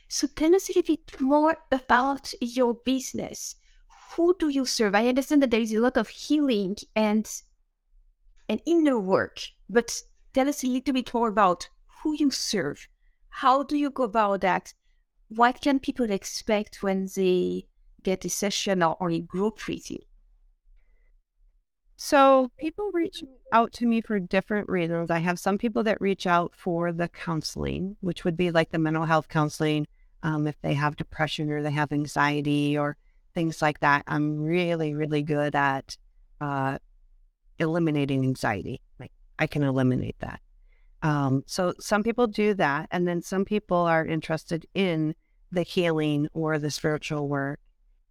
So 0.08 0.28
tell 0.28 0.56
us 0.56 0.70
a 0.70 0.74
little 0.74 0.96
bit 0.96 1.20
more 1.20 1.58
about 1.72 2.34
your 2.40 2.76
business. 2.76 3.56
Who 4.16 4.36
do 4.40 4.50
you 4.50 4.66
serve? 4.66 4.96
I 4.96 5.08
understand 5.08 5.42
that 5.44 5.52
there 5.52 5.60
is 5.60 5.74
a 5.74 5.80
lot 5.80 5.98
of 5.98 6.08
healing 6.08 6.78
and 6.96 7.30
and 8.48 8.62
inner 8.66 9.00
work, 9.00 9.40
but 9.70 10.02
tell 10.34 10.48
us 10.48 10.64
a 10.64 10.68
little 10.68 10.94
bit 10.94 11.14
more 11.14 11.30
about 11.30 11.68
who 12.02 12.16
you 12.16 12.32
serve. 12.32 12.88
How 13.30 13.64
do 13.64 13.76
you 13.76 13.90
go 13.90 14.04
about 14.04 14.42
that? 14.42 14.74
What 15.30 15.60
can 15.60 15.80
people 15.80 16.12
expect 16.12 16.84
when 16.84 17.10
they 17.16 17.66
get 18.04 18.24
a 18.24 18.30
session 18.30 18.84
or, 18.84 18.96
or 19.00 19.10
a 19.10 19.20
group 19.20 19.60
you? 19.68 20.00
So 21.98 22.52
people 22.58 22.92
reach 22.94 23.24
out 23.54 23.72
to 23.74 23.86
me 23.86 24.02
for 24.02 24.20
different 24.20 24.68
reasons. 24.68 25.10
I 25.10 25.20
have 25.20 25.40
some 25.40 25.58
people 25.58 25.84
that 25.84 26.02
reach 26.02 26.28
out 26.28 26.54
for 26.56 26.92
the 26.92 27.08
counseling, 27.08 27.96
which 28.02 28.26
would 28.26 28.36
be 28.36 28.52
like 28.52 28.72
the 28.72 28.80
mental 28.80 29.06
health 29.06 29.30
counseling, 29.30 29.88
um, 30.24 30.46
if 30.46 30.60
they 30.62 30.74
have 30.74 30.98
depression 30.98 31.50
or 31.50 31.62
they 31.62 31.72
have 31.72 31.94
anxiety 31.94 32.78
or 32.78 32.98
things 33.34 33.62
like 33.62 33.80
that. 33.80 34.04
I'm 34.08 34.42
really, 34.44 34.94
really 34.94 35.22
good 35.22 35.56
at 35.56 35.98
uh, 36.42 36.80
eliminating 37.60 38.24
anxiety. 38.24 38.82
Like 39.00 39.12
I 39.40 39.48
can 39.48 39.64
eliminate 39.64 40.18
that. 40.20 40.42
Um, 41.02 41.44
so 41.46 41.74
some 41.80 42.04
people 42.04 42.28
do 42.28 42.56
that, 42.56 42.88
and 42.92 43.08
then 43.08 43.22
some 43.22 43.46
people 43.46 43.78
are 43.78 44.06
interested 44.06 44.66
in 44.74 45.14
the 45.52 45.62
healing 45.62 46.28
or 46.34 46.58
the 46.58 46.72
spiritual 46.72 47.30
work. 47.30 47.60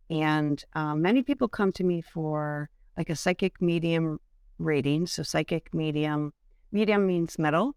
And 0.09 0.63
um, 0.75 1.03
many 1.03 1.23
people 1.23 1.49
come 1.49 1.73
to 1.73 1.85
me 1.85 2.01
for 2.01 2.71
like 2.97 3.11
a 3.11 3.17
psychic 3.17 3.61
medium 3.61 4.21
rating. 4.59 5.07
So 5.07 5.23
psychic 5.23 5.73
medium, 5.75 6.33
medium 6.73 7.07
means 7.07 7.39
middle, 7.39 7.75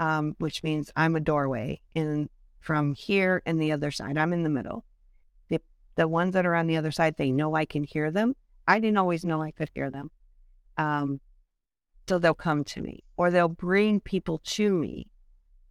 um, 0.00 0.34
which 0.38 0.62
means 0.62 0.90
I'm 0.96 1.16
a 1.16 1.20
doorway 1.20 1.80
in 1.94 2.28
from 2.60 2.94
here 2.94 3.42
and 3.44 3.60
the 3.60 3.72
other 3.72 3.90
side. 3.90 4.16
I'm 4.16 4.32
in 4.32 4.42
the 4.42 4.50
middle. 4.50 4.84
The 5.48 5.60
the 5.96 6.08
ones 6.08 6.32
that 6.32 6.46
are 6.46 6.54
on 6.54 6.66
the 6.66 6.76
other 6.76 6.90
side, 6.90 7.16
they 7.16 7.30
know 7.30 7.54
I 7.54 7.66
can 7.66 7.84
hear 7.84 8.10
them. 8.10 8.34
I 8.66 8.78
didn't 8.80 8.98
always 8.98 9.24
know 9.24 9.42
I 9.42 9.50
could 9.50 9.70
hear 9.74 9.90
them. 9.90 10.10
Um, 10.78 11.20
so 12.08 12.18
they'll 12.18 12.34
come 12.34 12.64
to 12.64 12.82
me 12.82 13.04
or 13.16 13.30
they'll 13.30 13.48
bring 13.48 14.00
people 14.00 14.38
to 14.44 14.72
me 14.72 15.08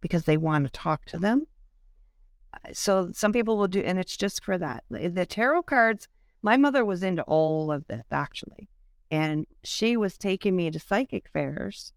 because 0.00 0.24
they 0.24 0.36
want 0.36 0.64
to 0.64 0.70
talk 0.70 1.04
to 1.06 1.18
them. 1.18 1.46
So 2.72 3.10
some 3.12 3.32
people 3.32 3.56
will 3.56 3.68
do, 3.68 3.80
and 3.80 3.98
it's 3.98 4.16
just 4.16 4.44
for 4.44 4.56
that. 4.58 4.84
The 4.90 5.26
tarot 5.26 5.64
cards, 5.64 6.08
my 6.42 6.56
mother 6.56 6.84
was 6.84 7.02
into 7.02 7.22
all 7.22 7.72
of 7.72 7.86
this 7.88 8.04
actually. 8.10 8.68
And 9.10 9.46
she 9.62 9.96
was 9.96 10.18
taking 10.18 10.56
me 10.56 10.70
to 10.70 10.80
psychic 10.80 11.28
fairs 11.28 11.92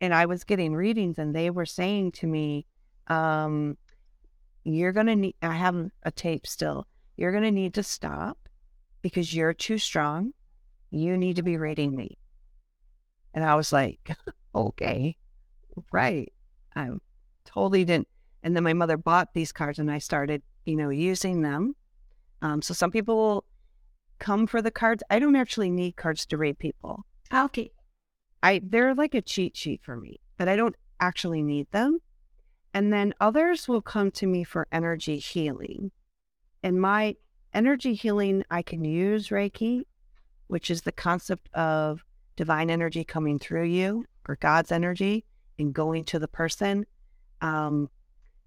and 0.00 0.14
I 0.14 0.26
was 0.26 0.44
getting 0.44 0.74
readings 0.74 1.18
and 1.18 1.34
they 1.34 1.50
were 1.50 1.66
saying 1.66 2.12
to 2.12 2.26
me, 2.26 2.66
um, 3.06 3.76
you're 4.64 4.92
going 4.92 5.06
to 5.06 5.16
need, 5.16 5.36
I 5.42 5.54
have 5.54 5.90
a 6.02 6.10
tape 6.10 6.46
still, 6.46 6.86
you're 7.16 7.30
going 7.32 7.44
to 7.44 7.50
need 7.50 7.74
to 7.74 7.82
stop 7.82 8.38
because 9.02 9.34
you're 9.34 9.54
too 9.54 9.78
strong. 9.78 10.32
You 10.90 11.16
need 11.16 11.36
to 11.36 11.42
be 11.42 11.56
reading 11.56 11.94
me. 11.94 12.18
And 13.34 13.44
I 13.44 13.54
was 13.54 13.72
like, 13.72 14.10
okay, 14.54 15.16
right. 15.92 16.32
I 16.74 16.90
totally 17.44 17.84
didn't. 17.84 18.08
And 18.42 18.54
then 18.54 18.64
my 18.64 18.72
mother 18.72 18.96
bought 18.96 19.32
these 19.34 19.52
cards 19.52 19.78
and 19.78 19.90
I 19.90 19.98
started, 19.98 20.42
you 20.64 20.76
know, 20.76 20.90
using 20.90 21.42
them. 21.42 21.74
Um, 22.42 22.62
so 22.62 22.74
some 22.74 22.90
people 22.90 23.44
come 24.18 24.46
for 24.46 24.62
the 24.62 24.70
cards. 24.70 25.02
I 25.10 25.18
don't 25.18 25.36
actually 25.36 25.70
need 25.70 25.96
cards 25.96 26.26
to 26.26 26.36
read 26.36 26.58
people. 26.58 27.04
Okay. 27.32 27.70
I 28.42 28.60
they're 28.64 28.94
like 28.94 29.14
a 29.14 29.22
cheat 29.22 29.56
sheet 29.56 29.80
for 29.82 29.96
me, 29.96 30.20
but 30.36 30.48
I 30.48 30.56
don't 30.56 30.76
actually 31.00 31.42
need 31.42 31.70
them. 31.70 31.98
And 32.74 32.92
then 32.92 33.14
others 33.20 33.68
will 33.68 33.82
come 33.82 34.10
to 34.12 34.26
me 34.26 34.44
for 34.44 34.66
energy 34.70 35.18
healing. 35.18 35.90
And 36.62 36.80
my 36.80 37.16
energy 37.54 37.94
healing, 37.94 38.44
I 38.50 38.62
can 38.62 38.84
use 38.84 39.28
Reiki, 39.28 39.82
which 40.48 40.70
is 40.70 40.82
the 40.82 40.92
concept 40.92 41.48
of 41.54 42.04
divine 42.36 42.70
energy 42.70 43.02
coming 43.02 43.38
through 43.38 43.64
you 43.64 44.04
or 44.28 44.36
God's 44.36 44.70
energy 44.70 45.24
and 45.58 45.72
going 45.72 46.04
to 46.04 46.18
the 46.18 46.28
person. 46.28 46.84
Um, 47.40 47.88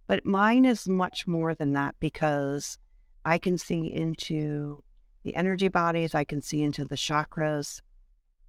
but 0.07 0.25
mine 0.25 0.65
is 0.65 0.87
much 0.87 1.27
more 1.27 1.55
than 1.55 1.73
that 1.73 1.95
because 1.99 2.77
I 3.25 3.37
can 3.37 3.57
see 3.57 3.93
into 3.93 4.83
the 5.23 5.35
energy 5.35 5.67
bodies. 5.67 6.15
I 6.15 6.23
can 6.23 6.41
see 6.41 6.61
into 6.61 6.85
the 6.85 6.95
chakras 6.95 7.81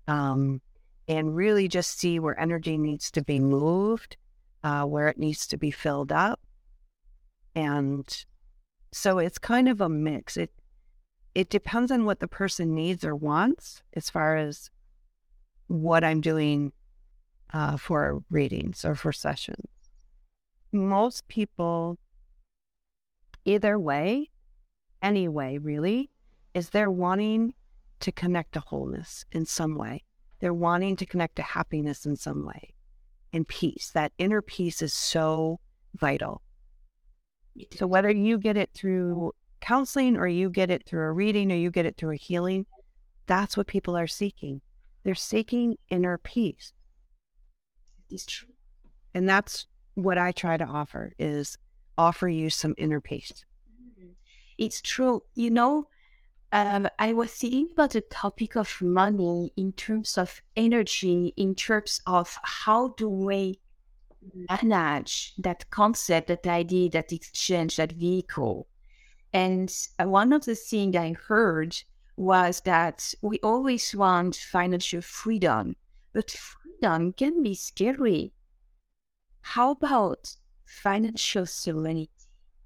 um, 0.09 0.61
and 1.09 1.35
really 1.35 1.69
just 1.69 1.99
see 1.99 2.19
where 2.19 2.39
energy 2.39 2.79
needs 2.79 3.11
to 3.13 3.23
be 3.23 3.41
moved, 3.41 4.17
uh, 4.63 4.85
where 4.85 5.09
it 5.09 5.19
needs 5.19 5.47
to 5.49 5.57
be 5.57 5.71
filled 5.71 6.13
up. 6.13 6.41
And 7.55 8.07
so 8.93 9.19
it's 9.19 9.39
kind 9.39 9.69
of 9.69 9.81
a 9.81 9.89
mix. 9.89 10.37
It 10.37 10.53
it 11.35 11.49
depends 11.49 11.93
on 11.93 12.05
what 12.05 12.19
the 12.19 12.27
person 12.27 12.75
needs 12.75 13.05
or 13.05 13.15
wants 13.15 13.83
as 13.95 14.11
far 14.11 14.37
as 14.37 14.69
what 15.69 16.03
I'm 16.03 16.21
doing 16.21 16.73
uh, 17.53 17.77
for 17.77 18.23
readings 18.31 18.85
or 18.85 18.97
for 18.97 19.13
sessions. 19.13 19.69
Most 20.73 21.29
people, 21.29 21.99
either 23.45 23.79
way, 23.79 24.31
anyway, 25.03 25.59
really, 25.59 26.11
is 26.55 26.71
they're 26.71 26.91
wanting 26.91 27.55
to 28.01 28.13
connect 28.13 28.53
to 28.53 28.61
wholeness 28.61 29.25
in 29.33 29.47
some 29.47 29.77
way. 29.77 30.03
They're 30.41 30.55
wanting 30.55 30.97
to 30.97 31.07
connect 31.07 31.37
to 31.37 31.43
happiness 31.43 32.07
in 32.07 32.17
some 32.17 32.47
way. 32.47 32.75
and 33.33 33.47
peace. 33.47 33.91
That 33.95 34.13
inner 34.19 34.43
peace 34.43 34.83
is 34.83 34.93
so 34.93 35.61
vital. 35.95 36.43
So 37.77 37.87
whether 37.87 38.11
you 38.11 38.39
get 38.39 38.57
it 38.57 38.71
through 38.75 39.33
counseling 39.61 40.17
or 40.17 40.27
you 40.27 40.51
get 40.51 40.71
it 40.71 40.87
through 40.87 41.03
a 41.03 41.13
reading 41.13 41.53
or 41.53 41.57
you 41.57 41.71
get 41.71 41.87
it 41.87 41.97
through 41.97 42.13
a 42.13 42.17
healing, 42.17 42.67
that's 43.27 43.57
what 43.57 43.67
people 43.67 43.97
are 43.97 44.07
seeking. 44.07 44.61
They're 45.05 45.15
seeking 45.15 45.77
inner 45.89 46.19
peace. 46.19 46.73
It's 48.11 48.27
true. 48.27 48.49
And 49.15 49.29
that's 49.29 49.67
what 49.95 50.19
I 50.19 50.33
try 50.33 50.57
to 50.57 50.65
offer 50.65 51.13
is 51.19 51.59
offer 51.99 52.29
you 52.29 52.51
some 52.51 52.75
inner 52.79 53.01
peace. 53.01 53.45
Mm-hmm. 53.99 54.11
It's 54.59 54.81
true. 54.81 55.23
You 55.35 55.51
know, 55.51 55.89
um, 56.53 56.89
I 56.99 57.13
was 57.13 57.31
thinking 57.31 57.69
about 57.73 57.91
the 57.91 58.01
topic 58.01 58.57
of 58.57 58.81
money 58.83 59.53
in 59.57 59.73
terms 59.73 60.19
of 60.19 60.43
energy, 60.57 61.33
in 61.37 61.55
terms 61.55 62.01
of 62.07 62.39
how 62.43 62.89
do 62.97 63.09
we 63.09 63.61
manage 64.51 65.35
that 65.39 65.71
concept, 65.71 66.29
that 66.29 66.47
idea, 66.47 66.91
that 66.91 67.13
exchange, 67.13 67.77
that 67.77 67.93
vehicle. 67.93 68.67
And 69.33 69.75
uh, 69.99 70.09
one 70.09 70.33
of 70.33 70.45
the 70.45 70.57
things 70.57 70.97
I 70.97 71.13
heard 71.13 71.77
was 72.17 72.61
that 72.63 73.15
we 73.23 73.39
always 73.43 73.95
want 73.95 74.35
financial 74.35 75.01
freedom, 75.01 75.77
but 76.13 76.31
freedom 76.31 77.13
can 77.13 77.43
be 77.43 77.55
scary. 77.55 78.33
How 79.41 79.71
about 79.71 80.37
financial 80.65 81.47
serenity, 81.47 82.11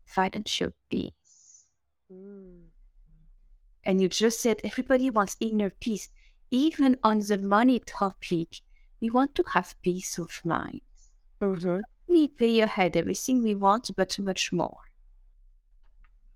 financial 0.07 0.71
peace? 0.91 1.67
Mm. 2.13 2.64
And 3.85 4.01
you 4.01 4.09
just 4.09 4.41
said 4.41 4.61
everybody 4.65 5.11
wants 5.11 5.37
inner 5.41 5.71
peace. 5.71 6.09
Even 6.51 6.97
on 7.03 7.21
the 7.21 7.39
money 7.39 7.81
topic, 7.81 8.61
we 9.01 9.11
want 9.11 9.35
to 9.35 9.45
have 9.53 9.81
peace 9.83 10.19
of 10.19 10.41
mind. 10.45 10.81
Mm-hmm. 11.41 11.81
We 12.07 12.29
pay 12.29 12.61
ahead 12.61 12.97
everything 12.97 13.43
we 13.43 13.55
want, 13.55 13.91
but 13.97 14.19
much 14.19 14.53
more. 14.53 14.79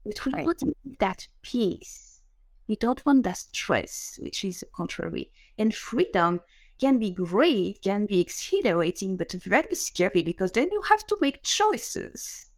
But 0.04 0.24
we 0.26 0.32
right. 0.32 0.46
want 0.46 0.62
that 0.98 1.28
peace. 1.42 2.20
We 2.66 2.76
don't 2.76 3.04
want 3.06 3.22
that 3.24 3.38
stress, 3.38 4.18
which 4.20 4.44
is 4.44 4.64
contrary. 4.74 5.30
And 5.56 5.74
freedom 5.74 6.40
can 6.78 6.98
be 6.98 7.10
great, 7.10 7.82
can 7.82 8.06
be 8.06 8.20
exhilarating, 8.20 9.16
but 9.16 9.32
very 9.32 9.74
scary 9.74 10.22
because 10.22 10.52
then 10.52 10.68
you 10.70 10.82
have 10.82 11.06
to 11.06 11.16
make 11.20 11.42
choices. 11.42 12.50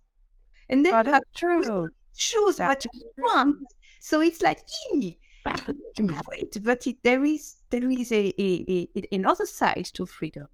And 0.69 0.85
then 0.85 1.07
you 1.07 1.13
have 1.13 1.23
to 1.37 1.89
choose 2.15 2.59
what 2.59 2.85
you 2.93 3.13
want 3.19 3.59
so 4.01 4.21
it's 4.23 4.43
like, 4.43 4.61
wait, 4.95 6.59
but 6.63 6.87
it, 6.87 6.97
there 7.05 7.25
is 7.25 7.57
there 7.69 7.89
is 7.89 8.11
a, 8.11 8.33
a, 8.39 8.89
a, 8.97 9.15
another 9.15 9.47
side 9.47 9.85
to 9.95 10.07
freedom. 10.07 10.49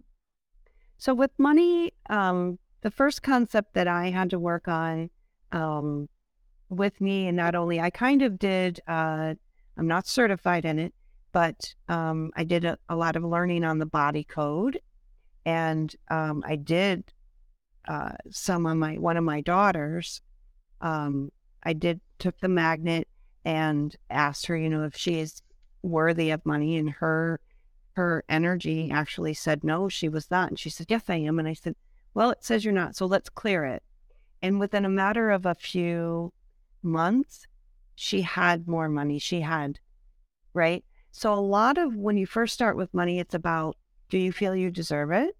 So 0.98 1.14
with 1.14 1.30
money, 1.38 1.92
um, 2.10 2.58
the 2.82 2.90
first 2.90 3.22
concept 3.22 3.74
that 3.74 3.86
I 3.86 4.10
had 4.10 4.30
to 4.30 4.38
work 4.38 4.66
on 4.66 5.10
um, 5.52 6.08
with 6.68 7.00
me, 7.00 7.28
and 7.28 7.36
not 7.36 7.54
only 7.54 7.80
I 7.80 7.90
kind 7.90 8.22
of 8.22 8.38
did, 8.38 8.80
uh, 8.88 9.34
I'm 9.76 9.86
not 9.86 10.08
certified 10.08 10.64
in 10.64 10.80
it, 10.80 10.92
but 11.32 11.72
um, 11.88 12.32
I 12.34 12.42
did 12.42 12.64
a, 12.64 12.78
a, 12.88 12.96
lot 12.96 13.14
of 13.14 13.22
learning 13.22 13.62
on 13.62 13.78
the 13.78 13.86
body 13.86 14.24
code, 14.24 14.80
and 15.44 15.94
um, 16.10 16.42
I 16.44 16.56
did 16.56 17.04
uh, 17.86 18.12
some 18.30 18.66
of 18.66 18.76
my 18.76 18.94
one 18.94 19.16
of 19.16 19.24
my 19.24 19.40
daughters. 19.40 20.20
Um, 20.80 21.30
I 21.62 21.74
did 21.74 22.00
took 22.18 22.38
the 22.40 22.48
magnet 22.48 23.06
and 23.46 23.94
asked 24.10 24.46
her, 24.46 24.56
you 24.56 24.68
know, 24.68 24.82
if 24.82 24.96
she 24.96 25.20
is 25.20 25.40
worthy 25.80 26.30
of 26.30 26.44
money. 26.44 26.76
And 26.76 26.90
her 26.90 27.40
her 27.92 28.24
energy 28.28 28.90
actually 28.90 29.32
said 29.32 29.64
no, 29.64 29.88
she 29.88 30.08
was 30.08 30.30
not. 30.30 30.50
And 30.50 30.58
she 30.58 30.68
said, 30.68 30.88
Yes, 30.90 31.04
I 31.08 31.14
am. 31.14 31.38
And 31.38 31.48
I 31.48 31.54
said, 31.54 31.76
Well, 32.12 32.30
it 32.30 32.44
says 32.44 32.64
you're 32.64 32.74
not, 32.74 32.96
so 32.96 33.06
let's 33.06 33.30
clear 33.30 33.64
it. 33.64 33.82
And 34.42 34.60
within 34.60 34.84
a 34.84 34.90
matter 34.90 35.30
of 35.30 35.46
a 35.46 35.54
few 35.54 36.32
months, 36.82 37.46
she 37.94 38.20
had 38.20 38.68
more 38.68 38.88
money. 38.88 39.18
She 39.18 39.40
had, 39.40 39.78
right? 40.52 40.84
So 41.12 41.32
a 41.32 41.40
lot 41.40 41.78
of 41.78 41.94
when 41.94 42.18
you 42.18 42.26
first 42.26 42.52
start 42.52 42.76
with 42.76 42.92
money, 42.92 43.20
it's 43.20 43.34
about 43.34 43.76
do 44.10 44.18
you 44.18 44.32
feel 44.32 44.54
you 44.54 44.70
deserve 44.70 45.12
it? 45.12 45.36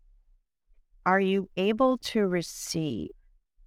Are 1.05 1.21
you 1.21 1.51
able 1.57 1.99
to 1.99 2.27
receive? 2.27 3.11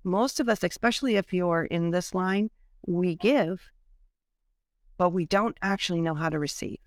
Most 0.04 0.40
of 0.40 0.48
us, 0.48 0.64
especially 0.64 1.18
if 1.18 1.34
you're 1.34 1.66
in 1.66 1.92
this 1.92 2.16
line, 2.16 2.50
we 2.88 3.16
give 3.16 3.62
but 5.00 5.14
we 5.14 5.26
don't 5.26 5.58
actually 5.62 6.02
know 6.02 6.14
how 6.14 6.30
to 6.30 6.38
receive. 6.38 6.78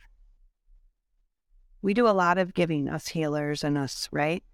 We 1.81 1.95
do 1.95 2.07
a 2.07 2.11
lot 2.11 2.37
of 2.37 2.53
giving, 2.53 2.89
us 2.89 3.09
healers 3.09 3.65
and 3.65 3.77
us, 3.77 4.09
right? 4.13 4.45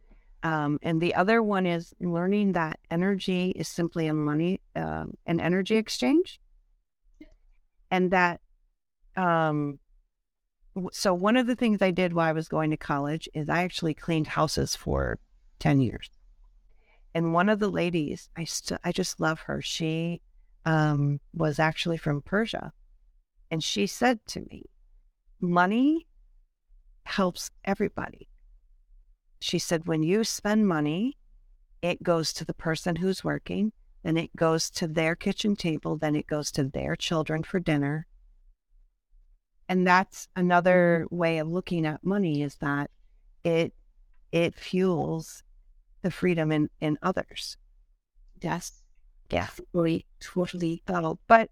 Um, 0.45 0.79
and 0.81 1.01
the 1.01 1.17
other 1.17 1.43
one 1.43 1.67
is 1.67 1.93
learning 2.01 2.53
that 2.53 2.79
energy 2.89 3.51
is 3.57 3.67
simply 3.67 4.07
a 4.07 4.15
money, 4.15 4.61
uh, 4.77 5.07
an 5.27 5.41
energy 5.41 5.77
exchange, 5.77 6.41
and 7.91 8.13
that. 8.13 8.41
Um, 9.17 9.81
so 10.93 11.13
one 11.13 11.37
of 11.37 11.49
the 11.49 11.57
things 11.57 11.83
I 11.83 11.91
did 11.91 12.13
while 12.13 12.29
I 12.29 12.33
was 12.33 12.47
going 12.47 12.71
to 12.71 12.77
college 12.77 13.29
is 13.35 13.49
I 13.49 13.65
actually 13.65 13.95
cleaned 13.95 14.29
houses 14.29 14.77
for 14.77 15.19
ten 15.59 15.81
years, 15.81 16.09
and 17.13 17.35
one 17.35 17.49
of 17.49 17.59
the 17.59 17.69
ladies, 17.69 18.31
I 18.37 18.45
st- 18.45 18.81
I 18.85 18.93
just 18.93 19.19
love 19.19 19.41
her. 19.41 19.61
She 19.61 20.23
um, 20.65 21.19
was 21.35 21.59
actually 21.59 21.97
from 21.97 22.23
Persia, 22.23 22.73
and 23.51 23.63
she 23.63 23.87
said 23.87 24.21
to 24.29 24.41
me, 24.41 24.65
Money 25.41 26.07
helps 27.05 27.51
everybody. 27.65 28.29
She 29.41 29.59
said, 29.59 29.87
When 29.87 30.03
you 30.03 30.25
spend 30.25 30.67
money, 30.67 31.17
it 31.81 32.03
goes 32.03 32.33
to 32.35 32.45
the 32.45 32.55
person 32.55 32.97
who's 32.97 33.25
working, 33.25 33.73
then 34.03 34.17
it 34.17 34.35
goes 34.37 34.71
to 34.71 34.87
their 34.87 35.15
kitchen 35.15 35.57
table, 35.57 35.97
then 35.97 36.17
it 36.17 36.27
goes 36.27 36.51
to 36.53 36.65
their 36.65 36.97
children 36.97 37.43
for 37.43 37.61
dinner. 37.61 38.07
And 39.69 39.87
that's 39.87 40.27
mm-hmm. 40.27 40.41
another 40.41 41.07
way 41.11 41.39
of 41.39 41.49
looking 41.49 41.87
at 41.87 42.05
money 42.05 42.43
is 42.43 42.57
that 42.57 42.91
it 43.45 43.73
it 44.33 44.55
fuels 44.55 45.43
the 46.03 46.11
freedom 46.11 46.53
in, 46.53 46.69
in 46.81 46.99
others. 47.03 47.57
Yes. 48.41 48.83
Yeah. 49.31 49.49
Totally, 49.73 50.07
totally. 50.21 50.83
But 51.27 51.51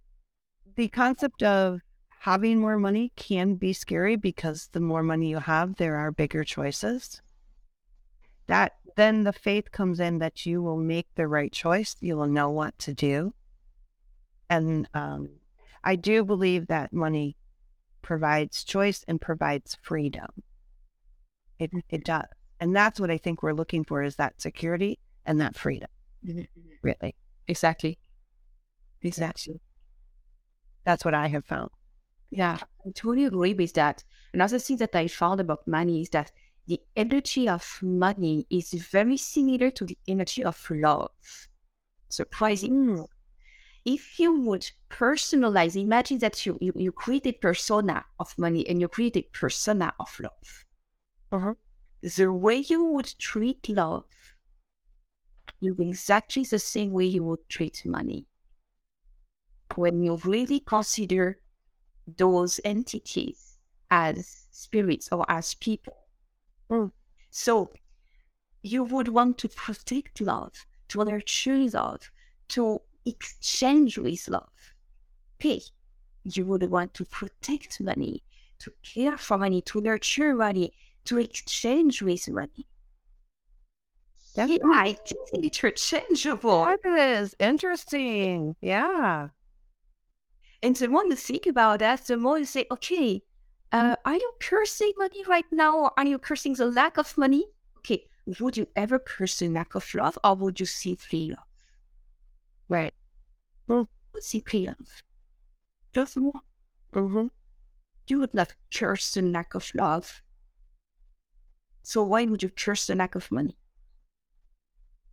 the 0.76 0.88
concept 0.88 1.42
of 1.42 1.80
having 2.20 2.60
more 2.60 2.78
money 2.78 3.12
can 3.16 3.54
be 3.54 3.72
scary 3.72 4.16
because 4.16 4.68
the 4.72 4.80
more 4.80 5.02
money 5.02 5.28
you 5.28 5.38
have, 5.38 5.76
there 5.76 5.96
are 5.96 6.10
bigger 6.10 6.44
choices. 6.44 7.20
That 8.46 8.72
then 8.96 9.24
the 9.24 9.32
faith 9.32 9.70
comes 9.72 10.00
in 10.00 10.18
that 10.18 10.46
you 10.46 10.62
will 10.62 10.78
make 10.78 11.06
the 11.14 11.28
right 11.28 11.52
choice. 11.52 11.96
You 12.00 12.16
will 12.16 12.26
know 12.26 12.50
what 12.50 12.78
to 12.80 12.94
do. 12.94 13.34
And 14.48 14.88
um, 14.94 15.28
I 15.84 15.96
do 15.96 16.24
believe 16.24 16.68
that 16.68 16.92
money 16.92 17.36
provides 18.02 18.64
choice 18.64 19.04
and 19.08 19.20
provides 19.20 19.76
freedom. 19.82 20.28
It, 21.58 21.70
it 21.90 22.04
does. 22.04 22.26
And 22.60 22.74
that's 22.74 22.98
what 22.98 23.10
I 23.10 23.18
think 23.18 23.42
we're 23.42 23.52
looking 23.52 23.84
for 23.84 24.02
is 24.02 24.16
that 24.16 24.40
security 24.40 24.98
and 25.26 25.40
that 25.40 25.56
freedom. 25.56 25.88
Mm-hmm. 26.26 26.42
Really. 26.82 27.14
Exactly. 27.48 27.98
Exactly. 29.02 29.60
That's 30.84 31.04
what 31.04 31.14
I 31.14 31.28
have 31.28 31.44
found. 31.44 31.70
Yeah, 32.30 32.58
I 32.84 32.90
totally 32.90 33.24
agree 33.24 33.54
with 33.54 33.72
that. 33.74 34.04
Another 34.32 34.58
thing 34.58 34.76
that 34.78 34.94
I 34.94 35.08
found 35.08 35.40
about 35.40 35.66
money 35.66 36.02
is 36.02 36.10
that 36.10 36.32
the 36.66 36.80
energy 36.96 37.48
of 37.48 37.78
money 37.82 38.46
is 38.50 38.72
very 38.72 39.16
similar 39.16 39.70
to 39.70 39.84
the 39.84 39.96
energy 40.08 40.42
of 40.42 40.68
love. 40.70 41.10
Surprising. 42.08 42.72
Mm. 42.72 43.06
If 43.84 44.18
you 44.18 44.40
would 44.40 44.68
personalize, 44.90 45.80
imagine 45.80 46.18
that 46.18 46.44
you, 46.44 46.58
you, 46.60 46.72
you 46.74 46.90
create 46.90 47.26
a 47.26 47.32
persona 47.32 48.04
of 48.18 48.36
money 48.36 48.68
and 48.68 48.80
you 48.80 48.88
create 48.88 49.16
a 49.16 49.22
persona 49.32 49.94
of 50.00 50.18
love. 50.20 50.64
Uh-huh. 51.30 51.54
The 52.02 52.32
way 52.32 52.56
you 52.56 52.84
would 52.84 53.14
treat 53.18 53.68
love 53.68 54.04
is 55.62 55.78
exactly 55.78 56.42
the 56.42 56.58
same 56.58 56.90
way 56.90 57.04
you 57.04 57.22
would 57.24 57.48
treat 57.48 57.84
money. 57.86 58.26
When 59.76 60.02
you 60.02 60.16
really 60.24 60.60
consider 60.60 61.38
those 62.06 62.60
entities 62.64 63.58
as 63.90 64.46
spirits 64.50 65.08
or 65.12 65.24
as 65.28 65.54
people. 65.54 65.96
Mm. 66.70 66.90
So 67.30 67.70
you 68.62 68.84
would 68.84 69.08
want 69.08 69.38
to 69.38 69.48
protect 69.48 70.20
love, 70.20 70.66
to 70.88 71.04
nurture 71.04 71.58
love, 71.72 72.10
to 72.48 72.80
exchange 73.04 73.98
with 73.98 74.28
love. 74.28 74.74
Pay. 75.38 75.60
You 76.24 76.44
would 76.46 76.68
want 76.70 76.94
to 76.94 77.04
protect 77.04 77.80
money, 77.80 78.22
to 78.58 78.72
care 78.82 79.16
for 79.16 79.38
money, 79.38 79.62
to 79.62 79.80
nurture 79.80 80.34
money, 80.34 80.72
to 81.04 81.18
exchange 81.18 82.02
with 82.02 82.28
money. 82.28 82.66
That's 84.34 84.50
yeah, 84.50 84.84
it's 84.84 85.12
interchangeable. 85.32 86.64
That 86.64 86.84
is 86.84 87.34
interesting. 87.38 88.56
Yeah. 88.60 89.28
And 90.62 90.74
the 90.76 90.88
more 90.88 91.04
you 91.04 91.16
think 91.16 91.46
about 91.46 91.80
that, 91.80 92.06
the 92.06 92.16
more 92.16 92.38
you 92.38 92.44
say, 92.44 92.66
okay, 92.70 93.22
uh, 93.72 93.96
are 94.04 94.14
you 94.14 94.32
cursing 94.40 94.92
money 94.96 95.22
right 95.28 95.44
now 95.50 95.78
or 95.78 95.90
are 95.96 96.06
you 96.06 96.18
cursing 96.18 96.54
the 96.54 96.66
lack 96.66 96.96
of 96.98 97.16
money? 97.18 97.46
Okay, 97.78 98.06
would 98.40 98.56
you 98.56 98.66
ever 98.74 98.98
curse 98.98 99.38
the 99.38 99.48
lack 99.48 99.74
of 99.74 99.94
love 99.94 100.18
or 100.24 100.34
would 100.34 100.58
you 100.58 100.66
simply 100.66 101.30
love? 101.30 101.44
Right. 102.68 102.94
Well, 103.68 103.88
simply 104.18 104.66
love. 104.66 105.02
Just 105.94 106.16
one. 106.16 106.32
Mm-hmm. 106.94 107.26
You 108.08 108.18
would 108.20 108.34
not 108.34 108.54
curse 108.72 109.12
the 109.12 109.22
lack 109.22 109.54
of 109.54 109.70
love. 109.74 110.22
So 111.82 112.02
why 112.02 112.24
would 112.24 112.42
you 112.42 112.50
curse 112.50 112.86
the 112.86 112.94
lack 112.94 113.14
of 113.14 113.30
money? 113.30 113.56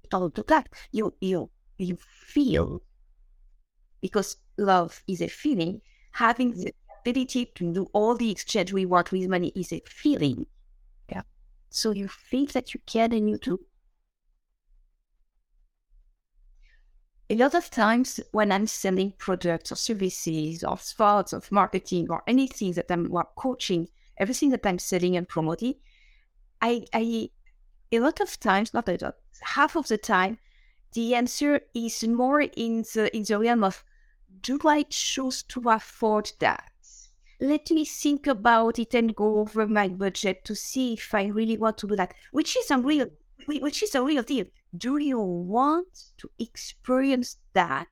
Don't 0.09 0.33
do 0.33 0.43
that. 0.47 0.69
You 0.91 1.13
you 1.21 1.49
you 1.77 1.97
feel 1.97 2.81
because 4.03 4.35
love 4.57 5.01
is 5.07 5.21
a 5.21 5.29
feeling. 5.29 5.81
Having 6.11 6.51
the 6.51 6.73
ability 7.01 7.45
to 7.55 7.73
do 7.73 7.89
all 7.93 8.15
the 8.15 8.29
exchange 8.29 8.73
we 8.73 8.85
want 8.85 9.13
with 9.13 9.29
money 9.29 9.53
is 9.55 9.71
a 9.71 9.81
feeling. 9.87 10.45
Yeah. 11.09 11.21
So 11.69 11.91
you 11.91 12.09
feel 12.09 12.47
that 12.47 12.73
you 12.73 12.81
can 12.85 13.13
and 13.13 13.29
you 13.29 13.37
do. 13.37 13.59
A 17.29 17.35
lot 17.37 17.55
of 17.55 17.69
times 17.69 18.19
when 18.33 18.51
I'm 18.51 18.67
selling 18.67 19.13
products 19.17 19.71
or 19.71 19.75
services 19.75 20.65
or 20.65 20.75
thoughts 20.75 21.31
of 21.31 21.49
marketing 21.49 22.07
or 22.09 22.23
anything 22.27 22.73
that 22.73 22.91
I'm 22.91 23.09
or 23.09 23.25
coaching, 23.37 23.87
everything 24.17 24.49
that 24.49 24.65
I'm 24.65 24.79
selling 24.79 25.15
and 25.15 25.27
promoting, 25.27 25.75
I, 26.61 26.85
I 26.93 27.29
a 27.93 27.99
lot 28.01 28.19
of 28.19 28.37
times, 28.37 28.73
not 28.73 28.89
a 28.89 28.97
lot, 29.01 29.15
half 29.41 29.77
of 29.77 29.87
the 29.87 29.97
time, 29.97 30.39
the 30.91 31.15
answer 31.15 31.61
is 31.73 32.03
more 32.03 32.41
in 32.41 32.83
the 32.93 33.09
in 33.15 33.23
the 33.23 33.39
realm 33.39 33.63
of 33.63 33.83
do 34.43 34.59
I 34.65 34.83
choose 34.83 35.41
to 35.43 35.61
afford 35.69 36.31
that? 36.39 36.69
Let 37.39 37.71
me 37.71 37.83
think 37.85 38.27
about 38.27 38.77
it 38.77 38.93
and 38.93 39.15
go 39.15 39.39
over 39.39 39.67
my 39.67 39.87
budget 39.87 40.45
to 40.45 40.55
see 40.55 40.93
if 40.93 41.13
I 41.13 41.25
really 41.25 41.57
want 41.57 41.77
to 41.79 41.87
do 41.87 41.95
that, 41.95 42.13
which 42.31 42.55
is 42.55 42.69
a 42.69 42.77
real 42.77 43.07
which 43.47 43.83
is 43.83 43.95
a 43.95 44.03
real 44.03 44.23
deal. 44.23 44.45
Do 44.77 44.97
you 44.97 45.19
want 45.19 46.11
to 46.17 46.29
experience 46.39 47.37
that? 47.53 47.87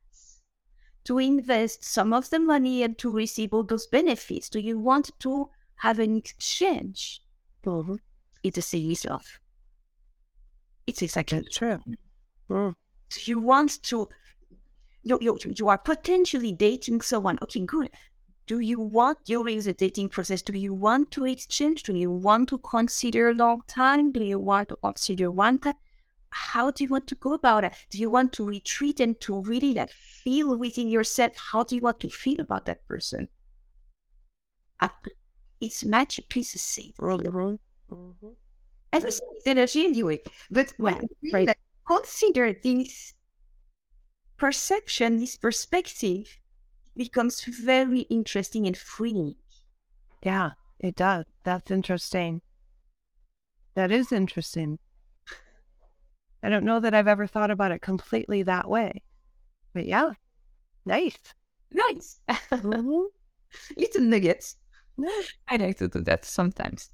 To 1.06 1.18
invest 1.18 1.84
some 1.84 2.14
of 2.14 2.30
the 2.30 2.40
money 2.40 2.84
and 2.84 2.98
to 3.00 3.10
receive 3.10 3.54
all 3.54 3.64
those 3.64 3.88
benefits? 3.88 4.50
Do 4.50 4.60
you 4.60 4.78
want 4.78 5.10
to 5.20 5.50
have 5.78 6.00
an 6.00 6.16
exchange? 6.16 7.22
Mm-hmm. 7.66 7.96
It's 8.44 8.58
a 8.58 8.62
serious 8.62 9.06
love. 9.06 9.40
It's 10.88 11.02
exactly 11.02 11.44
true. 11.52 11.80
Mm. 12.50 12.76
So 13.10 13.22
you 13.26 13.40
want 13.40 13.82
to, 13.84 14.08
you, 15.04 15.18
you, 15.22 15.38
you 15.56 15.68
are 15.68 15.78
potentially 15.78 16.52
dating 16.52 17.02
someone. 17.02 17.38
Okay, 17.42 17.62
good. 17.62 17.90
Do 18.48 18.60
you 18.60 18.80
want 18.80 19.24
during 19.26 19.62
the 19.62 19.74
dating 19.74 20.10
process? 20.10 20.42
Do 20.42 20.58
you 20.58 20.74
want 20.74 21.12
to 21.12 21.26
exchange? 21.26 21.84
Do 21.84 21.96
you 21.96 22.12
want 22.12 22.50
to 22.50 22.58
consider 22.58 23.30
a 23.30 23.34
long 23.34 23.62
time? 23.68 24.12
Do 24.12 24.24
you 24.24 24.40
want 24.40 24.70
to 24.70 24.76
consider 24.78 25.32
one 25.32 25.60
time? 25.60 25.76
How 26.32 26.72
do 26.72 26.84
you 26.84 26.90
want 26.90 27.08
to 27.08 27.16
go 27.16 27.34
about 27.34 27.64
it? 27.66 27.74
Do 27.90 27.98
you 27.98 28.10
want 28.10 28.34
to 28.34 28.46
retreat 28.46 29.00
and 29.00 29.20
to 29.22 29.42
really 29.42 29.74
like 29.74 29.92
feel 29.92 30.58
within 30.58 30.88
yourself? 30.88 31.34
How 31.36 31.64
do 31.64 31.76
you 31.76 31.82
want 31.82 32.00
to 32.02 32.10
feel 32.10 32.40
about 32.40 32.66
that 32.66 32.86
person? 32.88 33.28
Uh, 34.80 34.90
it's 35.60 35.84
magically 35.84 36.42
the 36.42 36.58
same. 36.58 36.94
Mm-hmm. 37.00 38.28
Everything 38.94 39.28
is 39.38 39.44
energy 39.46 39.86
anyway. 39.86 40.20
But 40.50 40.74
when 40.78 41.08
right. 41.32 41.48
like, 41.48 41.60
consider 41.88 42.54
this 42.64 43.14
perception, 44.42 45.20
this 45.20 45.38
perspective, 45.38 46.40
becomes 46.98 47.44
very 47.44 48.00
interesting 48.10 48.66
and 48.66 48.76
freeing. 48.76 49.36
Yeah, 50.24 50.54
it 50.80 50.96
does. 50.96 51.26
That's 51.44 51.70
interesting. 51.70 52.42
That 53.76 53.92
is 53.92 54.12
interesting. 54.12 54.80
I 56.42 56.50
don't 56.50 56.66
know 56.66 56.80
that 56.80 56.96
I've 56.96 57.08
ever 57.08 57.28
thought 57.28 57.52
about 57.52 57.72
it 57.72 57.84
completely 57.84 58.42
that 58.42 58.68
way. 58.68 59.04
But 59.76 59.86
yeah, 59.86 60.14
nice. 60.86 61.20
Nice. 61.72 62.20
Mhm. 62.28 63.06
Little 63.78 64.02
nuggets. 64.02 64.58
I 65.48 65.58
like 65.58 65.78
to 65.78 65.88
do 65.88 66.02
that 66.02 66.26
sometimes. 66.26 66.90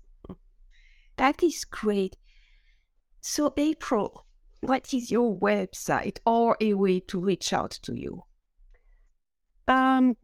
That 1.15 1.41
is 1.41 1.63
great. 1.63 2.17
So, 3.21 3.53
April, 3.55 4.26
what 4.61 4.93
is 4.93 5.11
your 5.11 5.35
website 5.37 6.17
or 6.25 6.57
a 6.59 6.73
way 6.73 6.99
to 7.01 7.19
reach 7.19 7.53
out 7.53 7.71
to 7.83 7.93
you? 7.93 8.23
Um, 9.67 10.15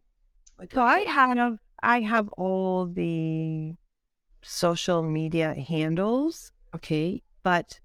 so 0.72 0.82
I 0.82 1.00
have 1.02 1.58
I 1.82 2.02
have 2.02 2.30
all 2.30 2.86
the 2.88 3.74
social 4.42 5.04
media 5.04 5.54
handles, 5.54 6.52
Okay. 6.76 7.22
but 7.44 7.80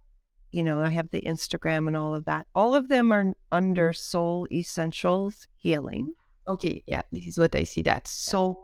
you 0.50 0.62
know, 0.62 0.80
I 0.80 0.88
have 0.88 1.10
the 1.10 1.20
Instagram 1.22 1.88
and 1.88 1.96
all 1.96 2.14
of 2.14 2.24
that. 2.24 2.46
All 2.54 2.74
of 2.74 2.88
them 2.88 3.12
are 3.12 3.34
under 3.52 3.92
Soul 3.92 4.46
Essentials 4.50 5.46
Healing. 5.56 6.14
Okay. 6.46 6.82
Yeah, 6.86 7.02
this 7.12 7.26
is 7.26 7.38
what 7.38 7.54
I 7.54 7.64
see 7.64 7.82
that. 7.82 8.08
Soul 8.08 8.58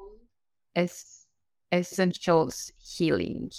es- 0.74 1.26
essentials 1.72 2.72
healing. 2.78 3.50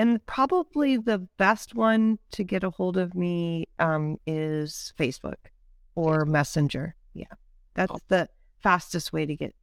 And 0.00 0.24
probably 0.24 0.96
the 0.96 1.18
best 1.36 1.74
one 1.74 2.18
to 2.32 2.42
get 2.42 2.64
a 2.64 2.70
hold 2.70 2.96
of 2.96 3.14
me 3.14 3.66
um, 3.78 4.16
is 4.26 4.94
Facebook 4.98 5.40
or 5.94 6.24
Messenger. 6.24 6.94
Yeah, 7.12 7.34
that's 7.74 7.92
Oh. 7.92 7.98
the 8.08 8.22
fastest 8.62 9.12
way 9.12 9.26
to 9.26 9.36
get 9.36 9.54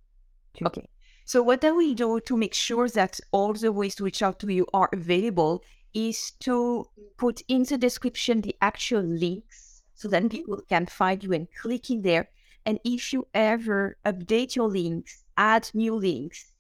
to 0.58 0.68
Okay. 0.68 0.88
So 1.26 1.42
what 1.42 1.66
I 1.66 1.72
we 1.72 1.96
do 1.96 2.20
to 2.20 2.38
make 2.38 2.54
sure 2.54 2.88
that 2.90 3.20
all 3.32 3.54
the 3.54 3.72
ways 3.72 3.96
to 3.96 4.04
reach 4.04 4.22
out 4.22 4.38
to 4.42 4.54
you 4.54 4.68
are 4.74 4.90
available 4.94 5.64
is 5.96 6.34
to 6.42 6.86
put 7.18 7.42
in 7.48 7.64
the 7.64 7.78
description 7.88 8.42
the 8.42 8.56
actual 8.62 9.02
links 9.02 9.82
so 9.96 10.08
that 10.08 10.30
people 10.30 10.62
can 10.70 10.86
find 10.86 11.24
you 11.24 11.34
and 11.34 11.48
click 11.62 11.90
in 11.90 12.04
there. 12.04 12.30
And 12.64 12.80
if 12.84 13.12
you 13.12 13.28
ever 13.34 13.98
update 14.06 14.56
your 14.56 14.70
links, 14.70 15.26
add 15.36 15.72
new 15.74 15.96
links, 15.96 16.54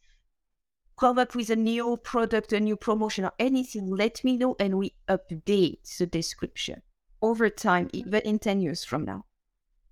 come 0.97 1.19
up 1.19 1.36
with 1.36 1.49
a 1.49 1.55
new 1.55 1.95
product, 1.97 2.51
a 2.53 2.60
new 2.60 2.75
promotion 2.75 3.25
or 3.25 3.31
anything, 3.39 3.95
let 3.95 4.23
me 4.23 4.36
know 4.36 4.55
and 4.60 4.77
we 4.77 4.93
update 5.07 5.97
the 5.97 6.05
description 6.05 6.81
over 7.21 7.49
time, 7.49 7.89
even 7.93 8.21
in 8.21 8.39
10 8.39 8.62
years 8.62 8.83
from 8.83 9.05
now. 9.05 9.25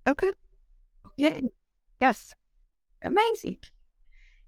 Okay. 0.06 0.32
Yeah. 1.16 1.40
Yes. 2.00 2.34
Amazing. 3.02 3.58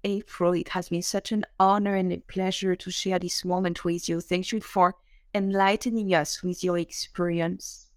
April, 0.03 0.53
it 0.53 0.69
has 0.69 0.89
been 0.89 1.01
such 1.01 1.31
an 1.31 1.45
honor 1.59 1.95
and 1.95 2.11
a 2.13 2.17
pleasure 2.17 2.75
to 2.75 2.91
share 2.91 3.19
this 3.19 3.43
moment 3.43 3.83
with 3.83 4.07
you. 4.07 4.21
Thank 4.21 4.51
you 4.51 4.61
for 4.61 4.95
enlightening 5.33 6.13
us 6.13 6.41
with 6.41 6.63
your 6.63 6.77
experience. 6.77 7.87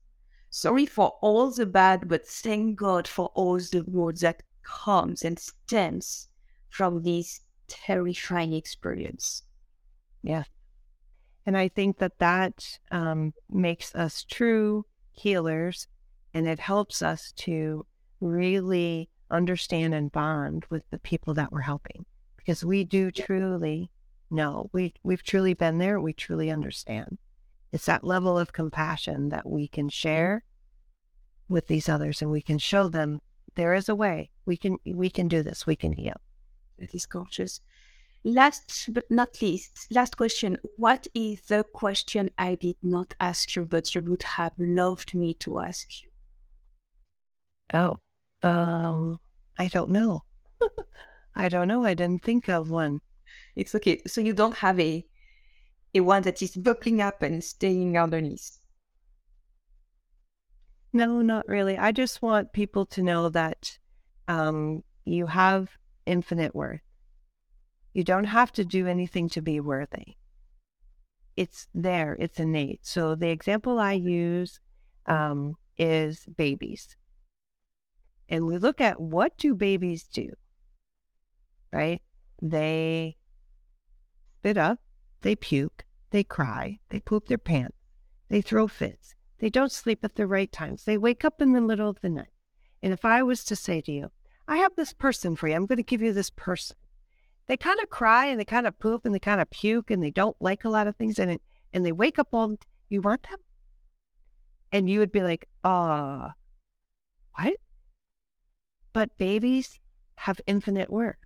Sorry 0.50 0.86
for 0.86 1.14
all 1.20 1.50
the 1.50 1.66
bad, 1.66 2.08
but 2.08 2.26
thank 2.26 2.76
God 2.76 3.06
for 3.06 3.26
all 3.34 3.58
the 3.58 3.84
good 3.88 4.18
that 4.18 4.42
comes 4.62 5.22
and 5.22 5.38
stems 5.38 6.28
from 6.68 7.02
this 7.02 7.40
terrifying 7.72 8.52
experience. 8.52 9.42
Yeah. 10.22 10.44
And 11.46 11.56
I 11.56 11.68
think 11.68 11.98
that 11.98 12.18
that 12.18 12.78
um, 12.90 13.32
makes 13.50 13.94
us 13.94 14.24
true 14.24 14.84
healers 15.12 15.88
and 16.34 16.46
it 16.46 16.60
helps 16.60 17.02
us 17.02 17.32
to 17.32 17.86
really 18.20 19.08
understand 19.30 19.94
and 19.94 20.12
bond 20.12 20.64
with 20.70 20.82
the 20.90 20.98
people 20.98 21.34
that 21.34 21.50
we're 21.50 21.60
helping 21.62 22.04
because 22.36 22.64
we 22.64 22.84
do 22.84 23.10
truly 23.10 23.90
know 24.30 24.68
we, 24.72 24.94
we've 25.02 25.22
truly 25.22 25.54
been 25.54 25.78
there. 25.78 26.00
We 26.00 26.12
truly 26.12 26.50
understand. 26.50 27.18
It's 27.72 27.86
that 27.86 28.04
level 28.04 28.38
of 28.38 28.52
compassion 28.52 29.30
that 29.30 29.48
we 29.48 29.66
can 29.66 29.88
share 29.88 30.44
with 31.48 31.66
these 31.66 31.88
others 31.88 32.22
and 32.22 32.30
we 32.30 32.42
can 32.42 32.58
show 32.58 32.88
them 32.88 33.20
there 33.54 33.74
is 33.74 33.88
a 33.88 33.94
way 33.94 34.30
we 34.46 34.56
can 34.56 34.78
we 34.86 35.10
can 35.10 35.28
do 35.28 35.42
this 35.42 35.66
we 35.66 35.76
can 35.76 35.92
heal 35.92 36.16
That 36.82 36.96
is 36.96 37.06
gorgeous. 37.06 37.60
Last 38.24 38.92
but 38.92 39.08
not 39.08 39.40
least, 39.40 39.86
last 39.92 40.16
question. 40.16 40.58
What 40.76 41.06
is 41.14 41.42
the 41.42 41.62
question 41.62 42.28
I 42.36 42.56
did 42.56 42.74
not 42.82 43.14
ask 43.20 43.54
you, 43.54 43.64
but 43.66 43.94
you 43.94 44.00
would 44.02 44.24
have 44.24 44.52
loved 44.58 45.14
me 45.14 45.34
to 45.34 45.60
ask 45.60 46.02
you? 46.02 46.08
Oh, 47.72 48.00
um, 48.42 49.20
I 49.56 49.68
don't 49.68 49.90
know. 49.90 50.24
I 51.36 51.48
don't 51.48 51.68
know. 51.68 51.84
I 51.84 51.94
didn't 51.94 52.24
think 52.24 52.48
of 52.48 52.68
one. 52.68 53.00
It's 53.54 53.76
okay. 53.76 54.02
So 54.08 54.20
you 54.20 54.32
don't 54.32 54.56
have 54.56 54.80
a 54.80 55.06
a 55.94 56.00
one 56.00 56.22
that 56.22 56.42
is 56.42 56.56
bubbling 56.56 57.00
up 57.00 57.22
and 57.22 57.44
staying 57.44 57.96
underneath. 57.96 58.58
No, 60.92 61.22
not 61.22 61.46
really. 61.46 61.78
I 61.78 61.92
just 61.92 62.22
want 62.22 62.52
people 62.52 62.86
to 62.86 63.02
know 63.04 63.28
that 63.28 63.78
um, 64.26 64.82
you 65.04 65.26
have 65.26 65.68
infinite 66.06 66.54
worth. 66.54 66.80
You 67.92 68.04
don't 68.04 68.24
have 68.24 68.52
to 68.52 68.64
do 68.64 68.86
anything 68.86 69.28
to 69.30 69.42
be 69.42 69.60
worthy. 69.60 70.16
It's 71.36 71.66
there, 71.74 72.16
it's 72.18 72.38
innate. 72.38 72.80
So 72.82 73.14
the 73.14 73.28
example 73.28 73.78
I 73.78 73.92
use 73.92 74.60
um, 75.06 75.54
is 75.78 76.26
babies. 76.36 76.96
And 78.28 78.46
we 78.46 78.58
look 78.58 78.80
at 78.80 79.00
what 79.00 79.36
do 79.36 79.54
babies 79.54 80.04
do? 80.04 80.30
Right? 81.72 82.02
They 82.40 83.16
spit 84.38 84.58
up, 84.58 84.80
they 85.20 85.36
puke, 85.36 85.84
they 86.10 86.24
cry, 86.24 86.78
they 86.90 87.00
poop 87.00 87.28
their 87.28 87.38
pants, 87.38 87.76
They 88.28 88.40
throw 88.40 88.68
fits. 88.68 89.14
They 89.38 89.50
don't 89.50 89.72
sleep 89.72 90.04
at 90.04 90.14
the 90.14 90.26
right 90.26 90.50
times. 90.50 90.84
They 90.84 90.96
wake 90.96 91.24
up 91.24 91.42
in 91.42 91.52
the 91.52 91.60
middle 91.60 91.88
of 91.88 92.00
the 92.00 92.08
night. 92.08 92.32
And 92.82 92.92
if 92.92 93.04
I 93.04 93.22
was 93.22 93.44
to 93.44 93.56
say 93.56 93.80
to 93.80 93.92
you, 93.92 94.10
I 94.52 94.56
have 94.58 94.76
this 94.76 94.92
person 94.92 95.34
for 95.34 95.48
you, 95.48 95.54
I'm 95.54 95.64
going 95.64 95.78
to 95.78 95.82
give 95.82 96.02
you 96.02 96.12
this 96.12 96.28
person. 96.28 96.76
They 97.46 97.56
kind 97.56 97.80
of 97.80 97.88
cry 97.88 98.26
and 98.26 98.38
they 98.38 98.44
kind 98.44 98.66
of 98.66 98.78
poop 98.78 99.06
and 99.06 99.14
they 99.14 99.18
kind 99.18 99.40
of 99.40 99.48
puke 99.48 99.90
and 99.90 100.02
they 100.02 100.10
don't 100.10 100.36
like 100.40 100.66
a 100.66 100.68
lot 100.68 100.86
of 100.86 100.94
things 100.94 101.18
in 101.18 101.30
it. 101.30 101.40
And 101.72 101.86
they 101.86 101.90
wake 101.90 102.18
up 102.18 102.28
all, 102.34 102.56
you 102.90 103.00
want 103.00 103.22
them? 103.22 103.38
And 104.70 104.90
you 104.90 104.98
would 104.98 105.10
be 105.10 105.22
like, 105.22 105.48
uh, 105.64 106.28
what? 107.34 107.54
But 108.92 109.16
babies 109.16 109.80
have 110.16 110.38
infinite 110.46 110.90
worth. 110.90 111.16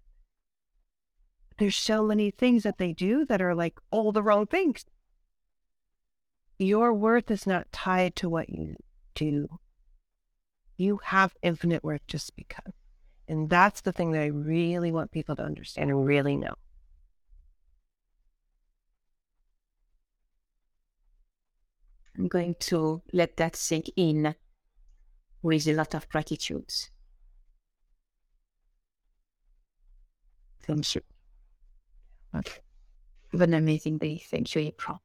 There's 1.59 1.75
so 1.75 2.05
many 2.05 2.31
things 2.31 2.63
that 2.63 2.79
they 2.79 2.93
do 2.93 3.27
that 3.27 3.43
are 3.43 3.57
like 3.57 3.81
all 3.91 4.13
the 4.13 4.23
wrong 4.23 4.47
things. 4.47 4.85
Your 6.61 6.95
worth 6.95 7.29
is 7.33 7.45
not 7.45 7.73
tied 7.73 8.15
to 8.17 8.29
what 8.29 8.51
you 8.51 8.77
do. 9.17 9.49
You 10.77 11.01
have 11.07 11.35
infinite 11.43 11.83
worth 11.83 12.07
just 12.07 12.37
because. 12.37 12.73
And 13.29 13.51
that's 13.51 13.81
the 13.81 13.93
thing 13.93 14.13
that 14.13 14.23
I 14.23 14.27
really 14.27 14.93
want 14.93 15.11
people 15.11 15.35
to 15.37 15.43
understand 15.43 15.91
and 15.91 16.07
really 16.07 16.37
know. 16.37 16.55
I'm 22.17 22.29
going 22.29 22.55
to 22.61 23.03
let 23.13 23.37
that 23.37 23.57
sink 23.57 23.91
in 23.97 24.35
with 25.43 25.67
a 25.67 25.75
lot 25.75 25.95
of 25.95 26.09
gratitude. 26.09 26.73
Thank 30.63 30.95
you. 30.95 31.03
Have 33.33 33.41
an 33.43 33.55
amazing 33.55 33.99
day. 33.99 34.23
Thank 34.31 34.55
you, 34.55 34.63
April. 34.63 35.03